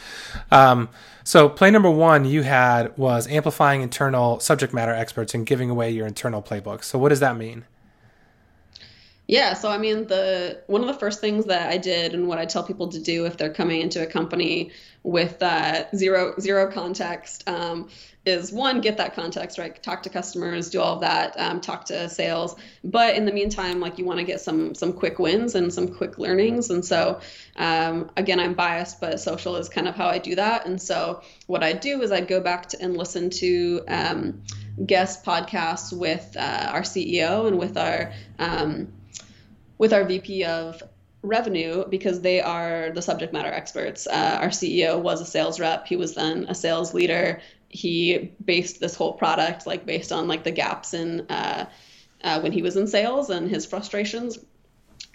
[0.51, 0.89] um,
[1.25, 5.91] so play number one you had was amplifying internal subject matter experts and giving away
[5.91, 6.83] your internal playbook.
[6.83, 7.65] So what does that mean?
[9.27, 12.39] Yeah, so I mean the one of the first things that I did and what
[12.39, 14.73] I tell people to do if they're coming into a company
[15.05, 15.41] with
[15.95, 17.89] zero zero context um,
[18.27, 19.83] is one get that context right?
[19.83, 22.55] Talk to customers do all that um, talk to sales.
[22.85, 25.89] But in the meantime like you want to get some some quick wins and some
[25.89, 26.71] quick learnings.
[26.71, 27.21] And so
[27.57, 30.67] um, again i'm biased but social is kind of how i do that.
[30.67, 34.43] And so what i do is i go back to and listen to um,
[34.85, 38.93] guest podcasts with uh, our ceo and with our um,
[39.79, 40.83] with our vp of
[41.23, 44.07] revenue because they are the subject matter experts.
[44.07, 45.87] Uh, our CEO was a sales rep.
[45.87, 50.43] He was then a sales leader he based this whole product like based on like
[50.43, 51.65] the gaps in uh,
[52.23, 54.39] uh, when he was in sales and his frustrations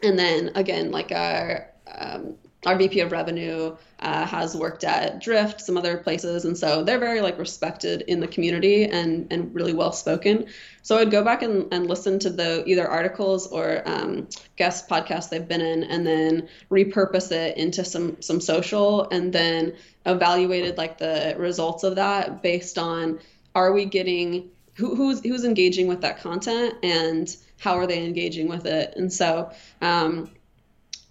[0.02, 5.62] and then again like our um, our VP of revenue uh, has worked at Drift,
[5.62, 9.74] some other places, and so they're very like respected in the community and and really
[9.74, 10.48] well spoken.
[10.86, 15.30] So I'd go back and, and listen to the either articles or um, guest podcasts
[15.30, 19.74] they've been in, and then repurpose it into some some social, and then
[20.06, 23.20] evaluated like the results of that based on
[23.56, 28.48] are we getting who, who's who's engaging with that content and how are they engaging
[28.48, 29.52] with it, and so.
[29.82, 30.30] Um,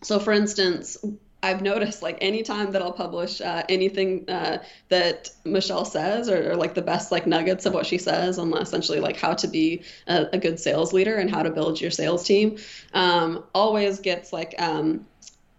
[0.04, 0.98] so for instance,
[1.44, 6.56] I've noticed like anytime that I'll publish uh, anything uh, that Michelle says or, or,
[6.56, 9.82] like the best like nuggets of what she says on essentially like how to be
[10.06, 12.56] a, a good sales leader and how to build your sales team,
[12.94, 15.04] um, always gets like um,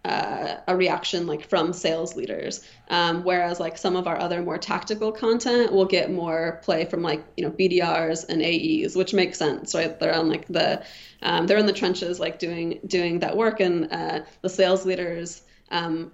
[0.04, 2.66] uh, a reaction like from sales leaders.
[2.88, 7.02] Um, whereas like some of our other more tactical content will get more play from
[7.02, 9.98] like you know BDRs and AEs, which makes sense, right?
[10.00, 10.84] They're on like the
[11.22, 15.42] um, they're in the trenches like doing doing that work, and uh, the sales leaders
[15.70, 16.12] um,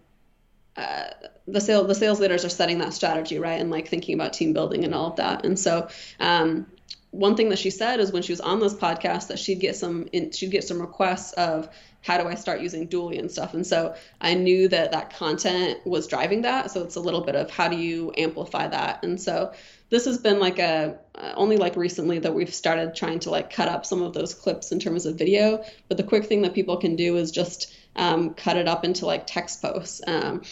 [0.77, 1.11] uh,
[1.47, 3.61] the sale the sales leaders are setting that strategy right?
[3.61, 5.45] And like thinking about team building and all of that.
[5.45, 5.89] And so
[6.21, 6.67] um,
[7.13, 9.77] one thing that she said is when she was on this podcast that she'd get
[9.77, 11.69] some in, she'd get some requests of
[12.01, 15.87] how do I start using Dooly and stuff and so I knew that that content
[15.87, 19.21] was driving that so it's a little bit of how do you amplify that and
[19.21, 19.53] so
[19.89, 23.53] this has been like a uh, only like recently that we've started trying to like
[23.53, 26.55] cut up some of those clips in terms of video but the quick thing that
[26.55, 30.01] people can do is just um, cut it up into like text posts.
[30.07, 30.43] Um,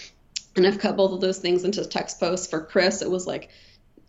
[0.57, 2.47] and I've cut both of those things into text posts.
[2.47, 3.51] For Chris, it was like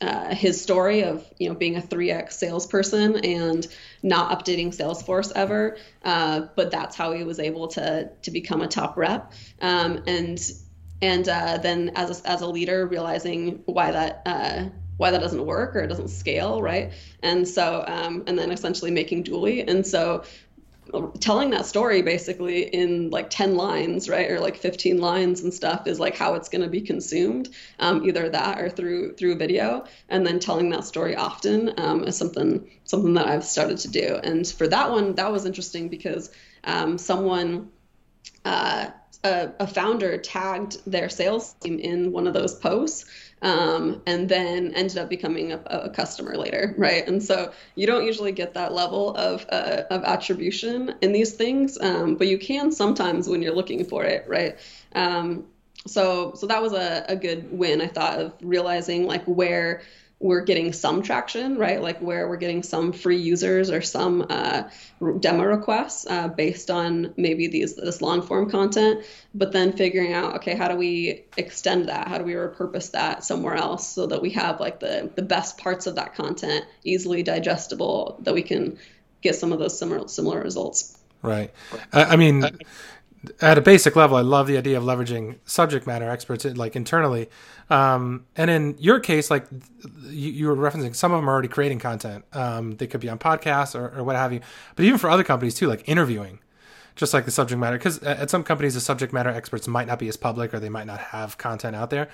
[0.02, 3.68] uh, his story of you know being a 3x salesperson and
[4.04, 8.68] not updating Salesforce ever, uh, but that's how he was able to to become a
[8.68, 9.32] top rep.
[9.62, 10.40] Um, and
[11.02, 14.66] and uh, then as a, as a leader, realizing why that uh,
[14.98, 16.94] why that doesn't work or it doesn't scale, right?
[17.24, 19.68] And so, um, and then essentially making Dooly.
[19.68, 20.24] And so
[21.20, 25.88] telling that story basically in like 10 lines right or like 15 lines and stuff
[25.88, 29.86] is like how it's going to be consumed um, either that or through through video.
[30.10, 34.20] And then telling that story often um, is something something that i've started to do.
[34.24, 36.32] And for that one that was interesting because
[36.64, 37.70] um, someone
[38.44, 38.88] uh,
[39.24, 43.06] a, a founder tagged their sales team in one of those posts
[43.42, 47.08] um, and then ended up becoming a, a, customer later, right?
[47.08, 51.78] And so you don't usually get that level of, uh, of attribution in these things,
[51.82, 54.58] um, but you can sometimes when you're looking for it, right?
[54.94, 55.46] Um,
[55.88, 59.82] so so that was a, a good win, I thought, of realizing like where
[60.22, 61.82] we're getting some traction, right?
[61.82, 64.70] Like where we're getting some free users or some uh,
[65.20, 69.04] demo requests uh, based on maybe these this long form content,
[69.34, 72.08] but then figuring out okay, how do we extend that?
[72.08, 75.58] How do we repurpose that somewhere else so that we have like the the best
[75.58, 78.78] parts of that content easily digestible that we can
[79.22, 80.98] get some of those similar similar results.
[81.24, 81.54] Right.
[81.94, 82.44] I mean,
[83.40, 87.30] at a basic level, I love the idea of leveraging subject matter experts like internally.
[87.70, 89.46] Um, and in your case, like
[90.06, 92.26] you, you, were referencing, some of them are already creating content.
[92.34, 94.42] Um, they could be on podcasts or, or, what have you.
[94.76, 96.40] But even for other companies too, like interviewing,
[96.96, 100.00] just like the subject matter because at some companies the subject matter experts might not
[100.00, 102.10] be as public or they might not have content out there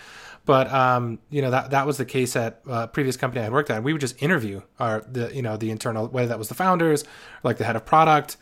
[0.46, 3.52] but um, you know that that was the case at a previous company i had
[3.52, 6.48] worked at we would just interview our the you know the internal whether that was
[6.48, 7.04] the founders
[7.44, 8.38] like the head of product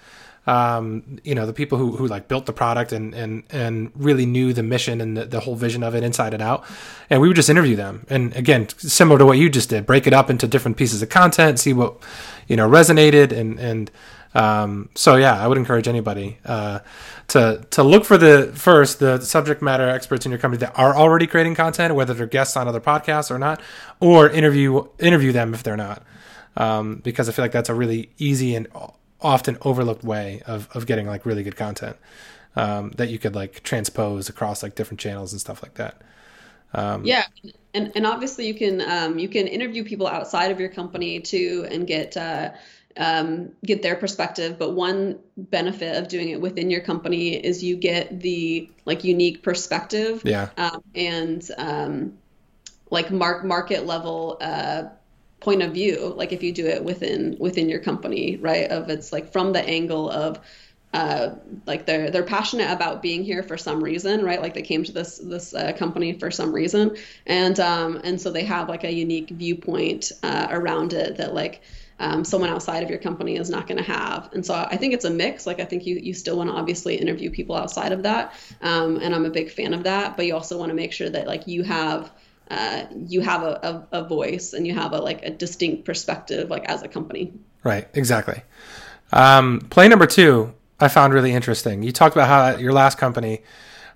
[0.47, 4.25] um, you know the people who, who like built the product and and and really
[4.25, 6.63] knew the mission and the, the whole vision of it inside and out.
[7.09, 8.05] And we would just interview them.
[8.09, 11.09] And again similar to what you just did break it up into different pieces of
[11.09, 11.97] content see what
[12.47, 13.31] you know resonated.
[13.31, 13.91] And and
[14.35, 16.79] um, so yeah, I would encourage anybody uh,
[17.29, 20.95] to to look for the first the subject matter experts in your company that are
[20.95, 23.61] already creating content, whether they're guests on other podcasts or not,
[23.99, 26.03] or interview interview them if they're not,
[26.57, 28.67] um, because I feel like that's a really easy and
[29.26, 31.97] often overlooked way of of getting like really good content
[32.55, 36.01] um, that you could like transpose across like different channels and stuff like that.
[36.73, 37.26] Um, yeah,
[37.73, 41.67] and and obviously you can um, you can interview people outside of your company too
[41.69, 42.15] and get.
[42.15, 42.51] Uh,
[42.97, 44.57] um, get their perspective.
[44.57, 49.43] But one benefit of doing it within your company is you get the like unique
[49.43, 50.21] perspective.
[50.23, 50.47] Yeah.
[50.55, 52.17] Um, and um,
[52.91, 54.84] like mark market level uh,
[55.45, 56.13] point of view.
[56.17, 58.69] Like if you do it within within your company, right?
[58.69, 60.39] Of it's like from the angle of
[60.91, 61.35] uh,
[61.67, 64.41] like they're they're passionate about being here for some reason, right?
[64.41, 68.31] Like they came to this this uh, company for some reason, and um, and so
[68.31, 71.61] they have like a unique viewpoint uh, around it that like
[71.99, 74.29] um, someone outside of your company is not going to have.
[74.33, 75.45] And so I think it's a mix.
[75.45, 78.97] Like I think you you still want to obviously interview people outside of that, um,
[79.03, 80.17] and I'm a big fan of that.
[80.17, 82.11] But you also want to make sure that like you have
[82.51, 86.49] uh, you have a, a, a, voice and you have a like a distinct perspective
[86.49, 87.33] like as a company.
[87.63, 87.87] Right.
[87.95, 88.43] Exactly.
[89.11, 91.81] Um, play number two, I found really interesting.
[91.81, 93.41] You talked about how your last company,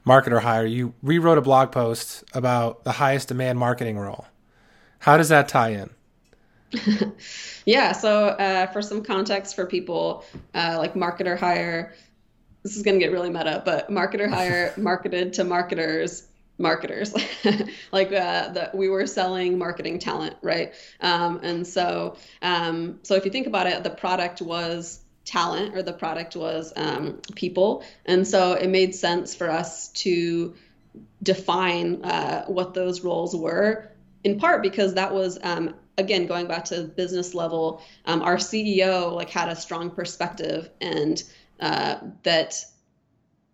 [0.05, 4.25] Marketer Hire, you rewrote a blog post about the highest demand marketing role.
[4.99, 5.89] How does that tie in?
[7.65, 7.91] yeah.
[7.91, 10.23] So uh, for some context for people,
[10.55, 11.93] uh, like marketer hire,
[12.63, 16.28] this is going to get really meta, but marketer hire marketed to marketers
[16.59, 17.13] marketers.
[17.91, 20.73] Like uh, that we were selling marketing talent right?
[21.01, 25.83] Um, and so um, so if you think about it the product was talent or
[25.83, 27.83] the product was um, people.
[28.05, 30.55] And so it made sense for us to
[31.21, 33.91] define uh, what those roles were
[34.23, 39.13] in part because that was um, again going back to business level um, our ceo
[39.13, 41.23] like had a strong perspective and
[41.59, 42.55] uh, that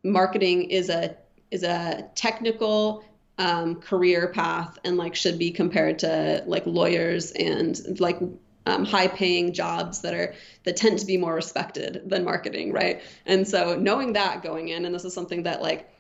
[0.03, 1.18] marketing is a
[1.51, 3.03] is a technical
[3.37, 8.19] um, career path and like should be compared to like lawyers and like
[8.65, 10.33] um, high paying jobs that are
[10.63, 13.01] that tend to be more respected than marketing right?
[13.25, 15.91] And so knowing that going in and this is something that like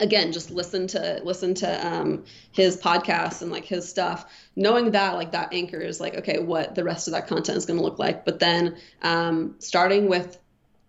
[0.00, 5.14] again just listen to listen to um, his podcast and like his stuff knowing that
[5.14, 7.98] like that anchors like okay what the rest of that content is going to look
[7.98, 8.24] like.
[8.24, 10.38] But then um, starting with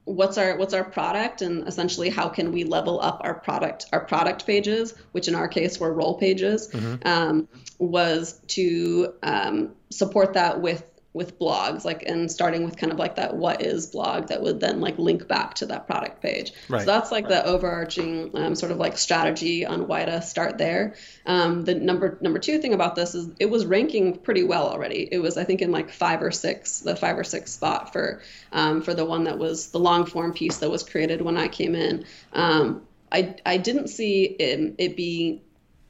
[0.05, 3.99] what's our what's our product and essentially how can we level up our product our
[4.05, 7.07] product pages which in our case were role pages mm-hmm.
[7.07, 7.47] um,
[7.79, 10.83] was to um, support that with
[11.15, 14.59] with blogs like and starting with kind of like that what is blog that would
[14.59, 16.81] then like link back to that product page right.
[16.81, 17.35] so that's like right.
[17.35, 20.93] the overarching um, sort of like strategy on why to start there
[21.25, 25.07] um, the number number two thing about this is it was ranking pretty well already
[25.09, 28.21] it was i think in like five or six the five or six spot for
[28.51, 31.47] um, for the one that was the long form piece that was created when i
[31.47, 32.03] came in
[32.33, 35.39] um, I, I didn't see it, it being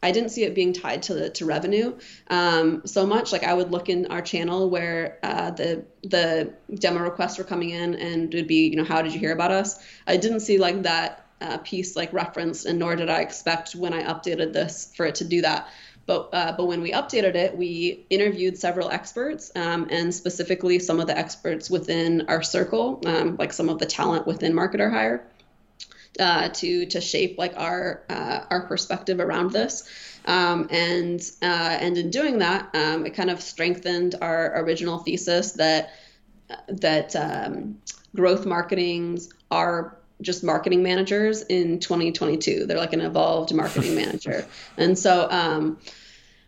[0.06, 1.98] I didn't see it being tied to to revenue
[2.30, 3.32] um, so much.
[3.32, 7.72] Like I would look in our channel where uh, the the demo requests were coming
[7.72, 9.84] in, and it would be, you know, how did you hear about us?
[10.06, 13.94] I didn't see like that uh, piece like referenced, and nor did I expect when
[13.94, 15.70] I updated this for it to do that.
[16.06, 21.00] But uh, but when we updated it, we interviewed several experts, um, and specifically some
[21.00, 25.26] of the experts within our circle, um, like some of the talent within Marketer Hire
[26.20, 29.88] uh, to to shape like our uh, our perspective around this.
[30.26, 35.54] Um, and uh, and in doing that, um, it kind of strengthened our original thesis
[35.54, 35.94] that
[36.68, 37.78] that um,
[38.16, 42.66] growth marketings are just marketing managers in 2022.
[42.66, 44.46] They're like an evolved marketing manager,
[44.78, 45.80] and so um,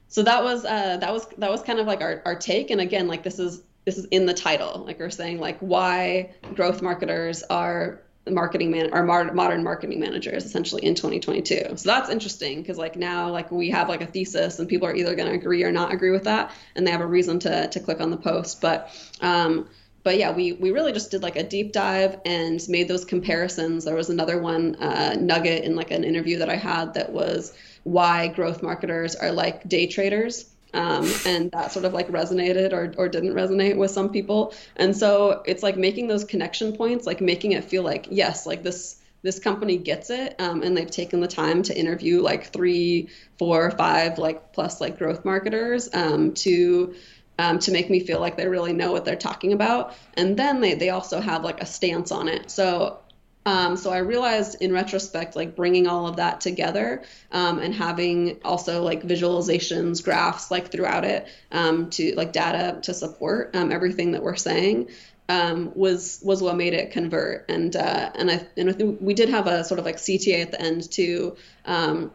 [0.07, 2.71] so that was uh, that was that was kind of like our, our take.
[2.71, 6.31] And again, like this is this is in the title, like we're saying, like why
[6.55, 8.01] growth marketers are
[8.31, 13.29] marketing man or modern marketing managers essentially in 2022 so that's interesting because like now
[13.29, 15.93] like we have like a thesis and people are either going to agree or not
[15.93, 18.61] agree with that and they have a reason to to click on the post.
[18.61, 19.67] But um
[20.03, 23.83] but yeah, we we really just did like a deep dive and made those comparisons.
[23.83, 27.53] There was another one uh, nugget in like an interview that I had that was
[27.83, 32.93] why growth marketers are like day traders Um, and that sort of like resonated or,
[32.97, 34.53] or didn't resonate with some people.
[34.75, 38.63] And so it's like making those connection points, like making it feel like, yes, like
[38.63, 43.09] this this company gets it um, and they've taken the time to interview like three
[43.39, 46.93] four five like plus like growth marketers um, to
[47.39, 50.61] um, to make me feel like they really know what they're talking about and then
[50.61, 52.99] they, they also have like a stance on it so
[53.47, 58.41] um, so I realized in retrospect, like bringing all of that together um, and having
[58.43, 64.11] also like visualizations, graphs like throughout it um, to like data to support um, everything
[64.11, 64.89] that we're saying
[65.29, 67.49] um, was was what made it convert.
[67.49, 70.61] And uh, and I and we did have a sort of like CTA at the
[70.61, 71.37] end too.
[71.63, 72.11] Um,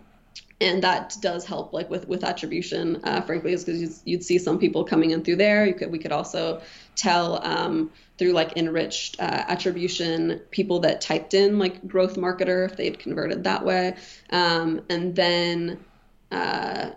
[0.60, 4.38] and that does help like with with attribution uh, frankly is because you'd, you'd, see
[4.38, 6.62] some people coming in through there you could we could also
[6.94, 7.90] tell um,
[8.22, 13.42] through like enriched uh, attribution people that typed in like growth marketer if they'd converted
[13.42, 13.96] that way.
[14.30, 15.84] Um, and then
[16.30, 16.90] uh,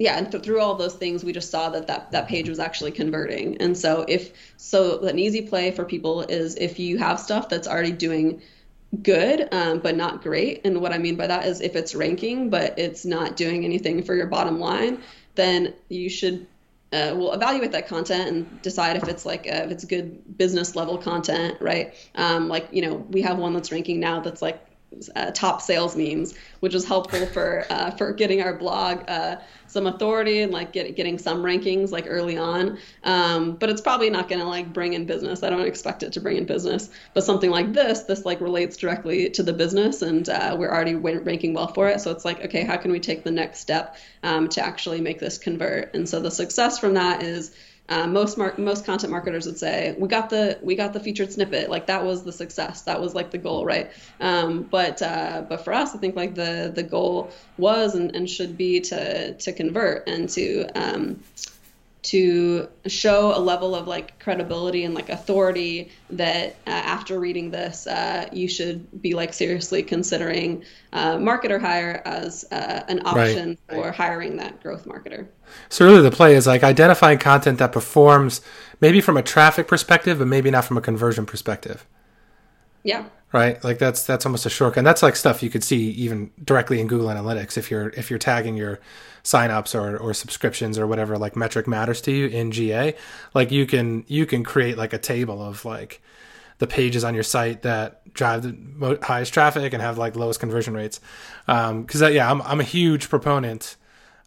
[0.00, 2.58] yeah and th- through all those things we just saw that, that that page was
[2.58, 3.58] actually converting.
[3.58, 7.68] And so if so an easy play for people is if you have stuff that's
[7.68, 8.42] already doing
[9.00, 12.50] good um, but not great and what i mean by that is if it's ranking
[12.50, 15.00] but it's not doing anything for your bottom line
[15.34, 16.46] then you should
[16.92, 20.76] uh, we'll evaluate that content and decide if it's like uh, if it's good business
[20.76, 21.94] level content right?
[22.14, 24.60] Um, like you know we have one that's ranking now that's like
[25.16, 29.36] uh, top sales memes, which is helpful for uh, for getting our blog uh,
[29.72, 32.78] some authority and like get, getting some rankings like early on.
[33.04, 35.42] Um, but it's probably not going to like bring in business.
[35.42, 36.90] I don't expect it to bring in business.
[37.14, 40.94] But something like this, this like relates directly to the business, and uh, we're already
[40.94, 42.00] ranking well for it.
[42.00, 45.18] So it's like, okay, how can we take the next step um, to actually make
[45.18, 45.94] this convert?
[45.94, 47.52] And so the success from that is
[47.92, 51.30] uh, most mar- most content marketers would say we got the we got the featured
[51.30, 51.68] snippet.
[51.68, 52.82] Like that was the success.
[52.82, 53.90] That was like the goal right?
[54.18, 58.28] Um, but uh, but for us I think like the the goal was and, and
[58.28, 61.22] should be to to convert and to um,
[62.02, 67.86] to show a level of like credibility and like authority that uh, after reading this
[67.86, 73.76] uh, you should be like seriously considering uh, marketer hire as uh, an option right.
[73.76, 75.28] for hiring that growth marketer.
[75.68, 78.40] So really the play is like identifying content that performs
[78.80, 81.86] maybe from a traffic perspective but maybe not from a conversion perspective
[82.82, 83.06] yeah.
[83.32, 83.62] Right?
[83.64, 84.78] Like that's that's almost a shortcut.
[84.78, 88.10] And that's like stuff you could see even directly in google analytics if you're if
[88.10, 88.78] you're tagging your
[89.24, 92.94] signups or, or subscriptions or whatever like metric matters to you in GA,
[93.34, 96.02] like you can you can create like a table of like
[96.58, 100.74] the pages on your site that drive the highest traffic and have like lowest conversion
[100.74, 101.00] rates.
[101.46, 103.76] Because um, yeah, I'm I'm a huge proponent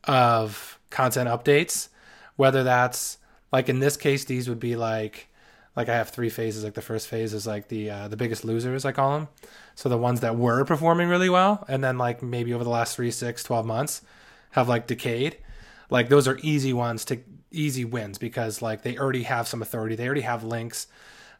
[0.05, 1.89] of content updates,
[2.35, 3.17] whether that's
[3.51, 5.29] like in this case these would be like
[5.75, 6.63] like I have three phases.
[6.63, 9.27] Like the first phase is like the uh, the biggest losers, I call them.
[9.75, 12.95] So the ones that were performing really well, and then like maybe over the last
[12.95, 14.01] three, six, 12 months,
[14.51, 15.37] have like decayed,
[15.89, 17.19] like those are easy ones to
[17.51, 20.87] easy wins because like they already have some authority, they already have links.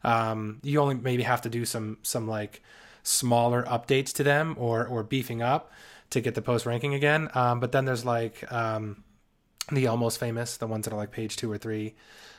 [0.04, 2.62] Um, you only maybe have to do some some like
[3.02, 5.70] smaller updates to them or or beefing up
[6.10, 7.30] to get the post ranking again.
[7.34, 9.02] Um, but then there's like um,
[9.72, 11.94] the almost famous, the ones that are like page two or three,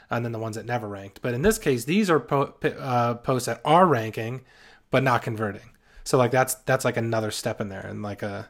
[0.10, 1.22] and then the ones that never ranked.
[1.22, 4.42] But in this case, these are po- uh, posts that are ranking
[4.90, 5.70] but not converting.
[6.04, 8.50] So like that's that's like another step in there and like a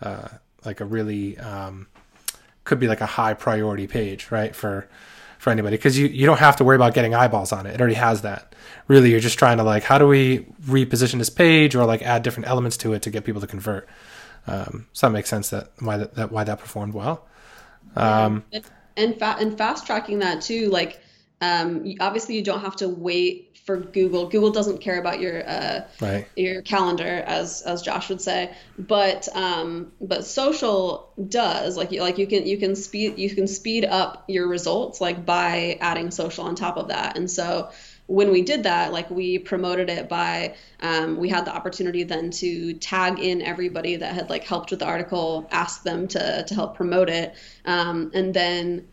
[0.00, 0.28] uh,
[0.64, 1.86] like a really um,
[2.64, 4.56] could be like a high priority page, right?
[4.56, 4.88] For
[5.38, 7.74] for anybody because you, you don't have to worry about getting eyeballs on it.
[7.74, 8.54] It already has that.
[8.88, 12.22] Really, you're just trying to like how do we reposition this page or like add
[12.22, 13.86] different elements to it to get people to convert.
[14.46, 17.26] Um, so that makes sense that why that, that why that performed well.
[17.96, 18.44] Um,
[18.96, 21.00] and, fa- and fast tracking that too, like
[21.40, 24.28] um, obviously you don't have to wait for Google.
[24.28, 26.26] Google doesn't care about your uh, right.
[26.36, 31.76] your calendar, as as Josh would say, but um, but social does.
[31.76, 35.78] Like like you can you can speed you can speed up your results like by
[35.80, 37.16] adding social on top of that.
[37.16, 37.70] And so
[38.06, 42.30] when we did that, like we promoted it by um, we had the opportunity then
[42.32, 46.54] to tag in everybody that had like helped with the article, ask them to to
[46.54, 47.34] help promote it,
[47.64, 48.86] um, and then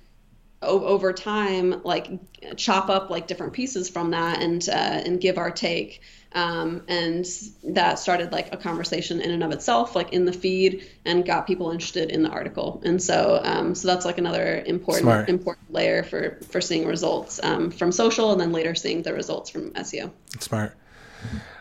[0.61, 2.07] over time like
[2.55, 6.01] chop up like different pieces from that and uh, and give our take
[6.33, 7.25] um, and
[7.63, 11.47] that started like a conversation in and of itself like in the feed and got
[11.47, 15.29] people interested in the article and so um, so that's like another important Smart.
[15.29, 19.49] important layer for for seeing results um, from social and then later seeing the results
[19.49, 20.11] from SEO.
[20.39, 20.77] Smart.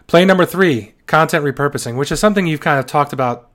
[0.06, 3.49] Play number three, content repurposing, which is something you've kind of talked about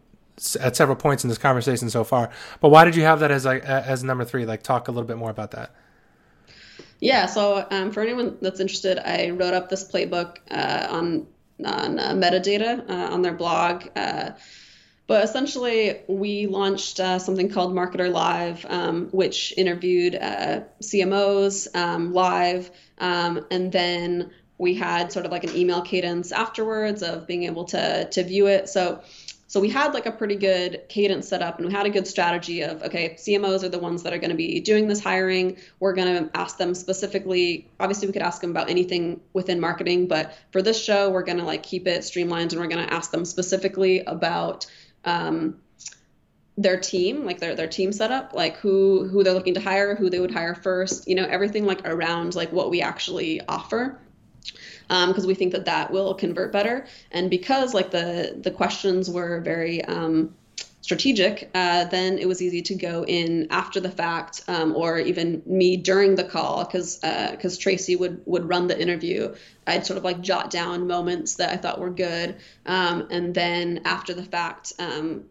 [0.60, 2.30] at several points in this conversation so far.
[2.60, 4.46] But why did you have that as like as number three?
[4.46, 5.72] Like, talk a little bit more about that.
[7.00, 7.26] Yeah.
[7.26, 11.28] So um, for anyone that's interested, I wrote up this playbook uh, on
[11.64, 13.86] on uh, metadata uh, on their blog.
[13.96, 14.32] Uh,
[15.08, 22.12] but essentially, we launched uh, something called Marketer Live, um, which interviewed uh, CMOs um,
[22.12, 27.44] live, um, and then we had sort of like an email cadence afterwards of being
[27.44, 28.68] able to to view it.
[28.68, 29.02] So
[29.48, 32.08] so we had like a pretty good cadence set up and we had a good
[32.08, 35.58] strategy of okay, CMOs are the ones that are going to be doing this hiring.
[35.80, 37.70] We're going to ask them specifically.
[37.80, 41.38] Obviously, we could ask them about anything within marketing, but for this show, we're going
[41.38, 44.66] to like keep it streamlined and we're going to ask them specifically about
[45.04, 45.58] um,
[46.58, 50.10] their team, like their their team setup, like who who they're looking to hire, who
[50.10, 54.00] they would hire first, you know, everything like around like what we actually offer
[54.88, 56.86] because um, we think that that will convert better.
[57.12, 60.36] And because like the the questions were very um,
[60.86, 65.42] strategic, uh, then it was easy to go in after the fact, um, or even
[65.48, 69.34] me during the call, because because uh, Tracy would would run the interview.
[69.66, 72.36] I'd sort of like jot down moments that I thought were good,
[72.68, 75.24] um, and then after the fact, um,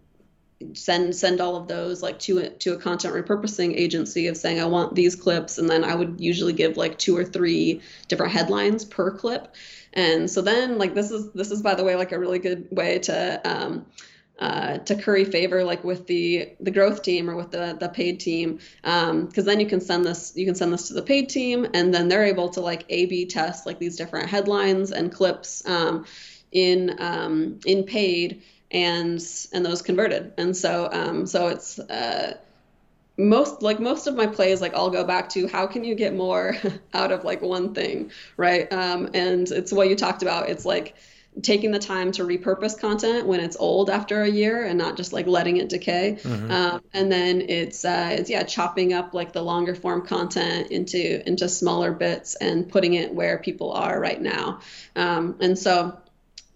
[0.73, 4.61] send send all of those like to a, to a content repurposing agency of saying
[4.61, 8.33] I want these clips and then I would usually give like two or three different
[8.33, 9.55] headlines per clip.
[9.93, 12.69] And so then like this is this is by the way like a really good
[12.71, 13.87] way to um,
[14.39, 18.19] uh, to curry favor like with the the growth team or with the the paid
[18.19, 21.29] team because um, then you can send this you can send this to the paid
[21.29, 25.13] team and then they're able to like A B test like these different headlines and
[25.13, 26.05] clips um,
[26.51, 28.43] in um, in paid
[28.75, 30.33] and and those converted.
[30.37, 32.37] And so um, so it's uh,
[33.17, 36.15] most like most of my plays like I'll go back to how can you get
[36.15, 36.57] more
[36.93, 38.71] out of like one thing, right?
[38.71, 40.51] Um, and it's what you talked about.
[40.51, 40.97] It's like
[41.43, 45.13] taking the time to repurpose content when it's old after a year and not just
[45.13, 46.49] like letting it decay mm-hmm.
[46.49, 51.27] um, and then it's uh, it's yeah chopping up like the longer form content into
[51.29, 54.61] into smaller bits and putting it where people are right now
[54.95, 55.99] um, and so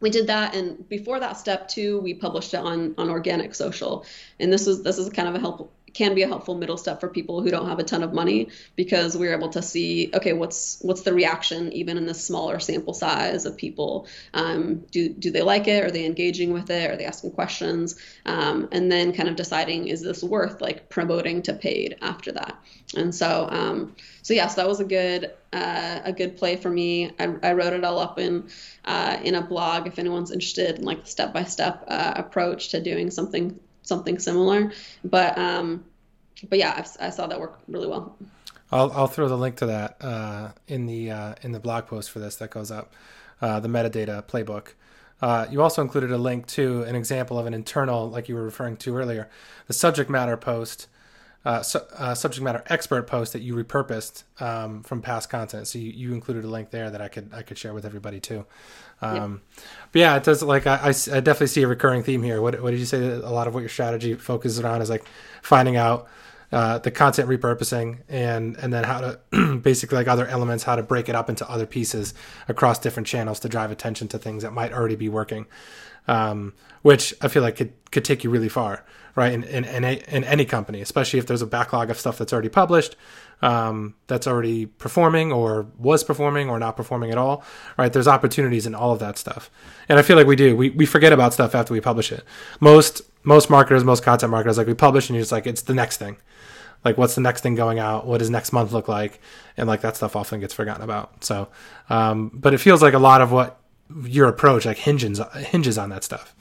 [0.01, 4.05] we did that and before that step two we published it on on organic social.
[4.41, 7.01] And this is this is kind of a help can be a helpful middle step
[7.01, 10.33] for people who don't have a ton of money because we're able to see okay
[10.33, 14.07] what's what's the reaction even in this smaller sample size of people?
[14.33, 15.83] Um, do do they like it?
[15.83, 16.89] Are they engaging with it?
[16.89, 17.97] Are they asking questions?
[18.25, 22.57] Um, and then kind of deciding is this worth like promoting to paid after that?
[22.97, 26.55] And so um, so yes yeah, so that was a good uh, a good play
[26.55, 27.11] for me.
[27.19, 28.49] I, I wrote it all up in
[28.85, 32.81] uh, in a blog if anyone's interested in like the step by step approach to
[32.81, 34.73] doing something something similar.
[35.03, 35.85] But um,
[36.49, 38.17] but yeah, I've, i saw that work really well.
[38.71, 42.11] I'll I'll throw the link to that uh, in the uh, in the blog post
[42.11, 42.93] for this that goes up,
[43.41, 44.75] uh, the metadata playbook.
[45.21, 48.45] Uh, you also included a link to an example of an internal, like you were
[48.45, 49.29] referring to earlier,
[49.67, 50.87] the subject matter post
[51.45, 55.67] uh, su- uh, subject matter expert post that you repurposed um, from past content.
[55.67, 58.21] So you, you, included a link there that I could I could share with everybody
[58.21, 58.45] too.
[59.01, 59.65] Um, yep.
[59.93, 62.43] But yeah, it does like I, I, I, definitely see a recurring theme here.
[62.43, 63.07] What, what did you say?
[63.07, 65.05] a lot of what your strategy focuses on is like
[65.41, 66.09] finding out
[66.51, 70.83] uh, the content repurposing and and then how to basically like other elements, how to
[70.83, 72.15] break it up into other pieces
[72.49, 75.47] across different channels to drive attention to things that might already be working.
[76.07, 78.83] Um, which I feel like could, could take you really far
[79.19, 79.33] right?
[79.33, 82.33] In, in, in, a, in any company, especially if there's a backlog of stuff that's
[82.33, 82.95] already published,
[83.43, 87.43] um, that's already performing or was performing or not performing at all,
[87.77, 87.93] right?
[87.93, 89.51] There's opportunities in all of that stuff.
[89.89, 90.57] And I feel like we do.
[90.57, 92.23] We, we forget about stuff after we publish it.
[92.61, 95.75] Most, most marketers, most content marketers, like we publish and you're just like, it's the
[95.75, 96.17] next thing.
[96.85, 98.07] Like, what's the next thing going out?
[98.07, 99.21] What does next month look like?
[99.57, 101.25] And like that stuff often gets forgotten about.
[101.25, 101.49] So,
[101.91, 103.61] um, but it feels like a lot of what
[104.03, 106.35] your approach like hinges hinges on that stuff.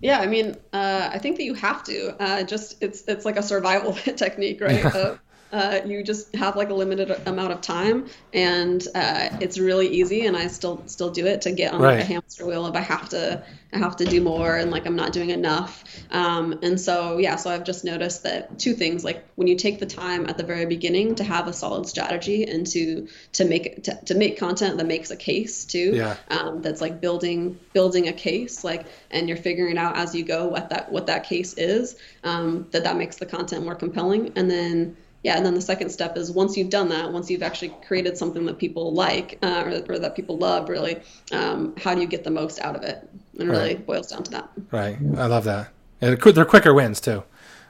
[0.00, 2.16] Yeah, I mean, uh, I think that you have to.
[2.20, 4.84] Uh, just it's it's like a survival technique, right?
[4.94, 5.16] uh,
[5.52, 10.26] uh, you just have like a limited amount of time, and uh, it's really easy.
[10.26, 11.96] And I still still do it to get on right.
[11.96, 14.86] like a hamster wheel if I have to I have to do more and like
[14.86, 15.84] I'm not doing enough.
[16.10, 19.78] Um, and so yeah, so I've just noticed that two things like when you take
[19.78, 23.82] the time at the very beginning to have a solid strategy and to to make
[23.84, 25.92] to, to make content that makes a case too.
[25.94, 26.16] Yeah.
[26.28, 30.48] Um, that's like building building a case like and you're figuring out as you go
[30.48, 31.96] what that what that case is.
[32.24, 34.32] Um, that that makes the content more compelling.
[34.36, 37.44] And then yeah, and then the second step is once you've done that, once you've
[37.44, 41.00] actually created something that people like uh, or, or, that people love, really,
[41.30, 43.08] um, how do you get the most out of it?
[43.38, 44.50] And it really boils down to that.
[44.72, 44.98] Right.
[45.16, 45.68] I love that.
[46.00, 47.22] And they're quicker wins too.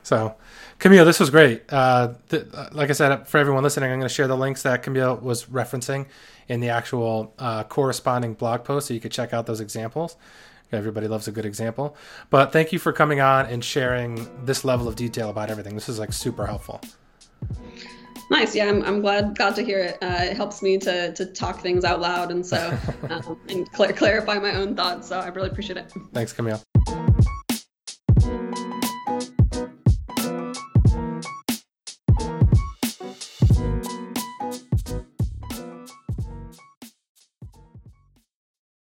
[0.03, 0.35] So,
[0.79, 1.63] Camille, this was great.
[1.69, 4.83] Uh, th- like I said, for everyone listening, I'm going to share the links that
[4.83, 6.07] Camille was referencing
[6.49, 10.17] in the actual uh, corresponding blog post, so you could check out those examples.
[10.73, 11.97] Everybody loves a good example.
[12.31, 15.75] But thank you for coming on and sharing this level of detail about everything.
[15.75, 16.81] This is like super helpful.
[18.33, 18.57] Nice.
[18.57, 19.99] Yeah, I'm, I'm glad got to hear it.
[20.01, 22.79] Uh, it helps me to, to talk things out loud and so
[23.11, 25.09] um, and cl- clarify my own thoughts.
[25.09, 25.93] So I really appreciate it.
[26.15, 26.63] Thanks, Camille.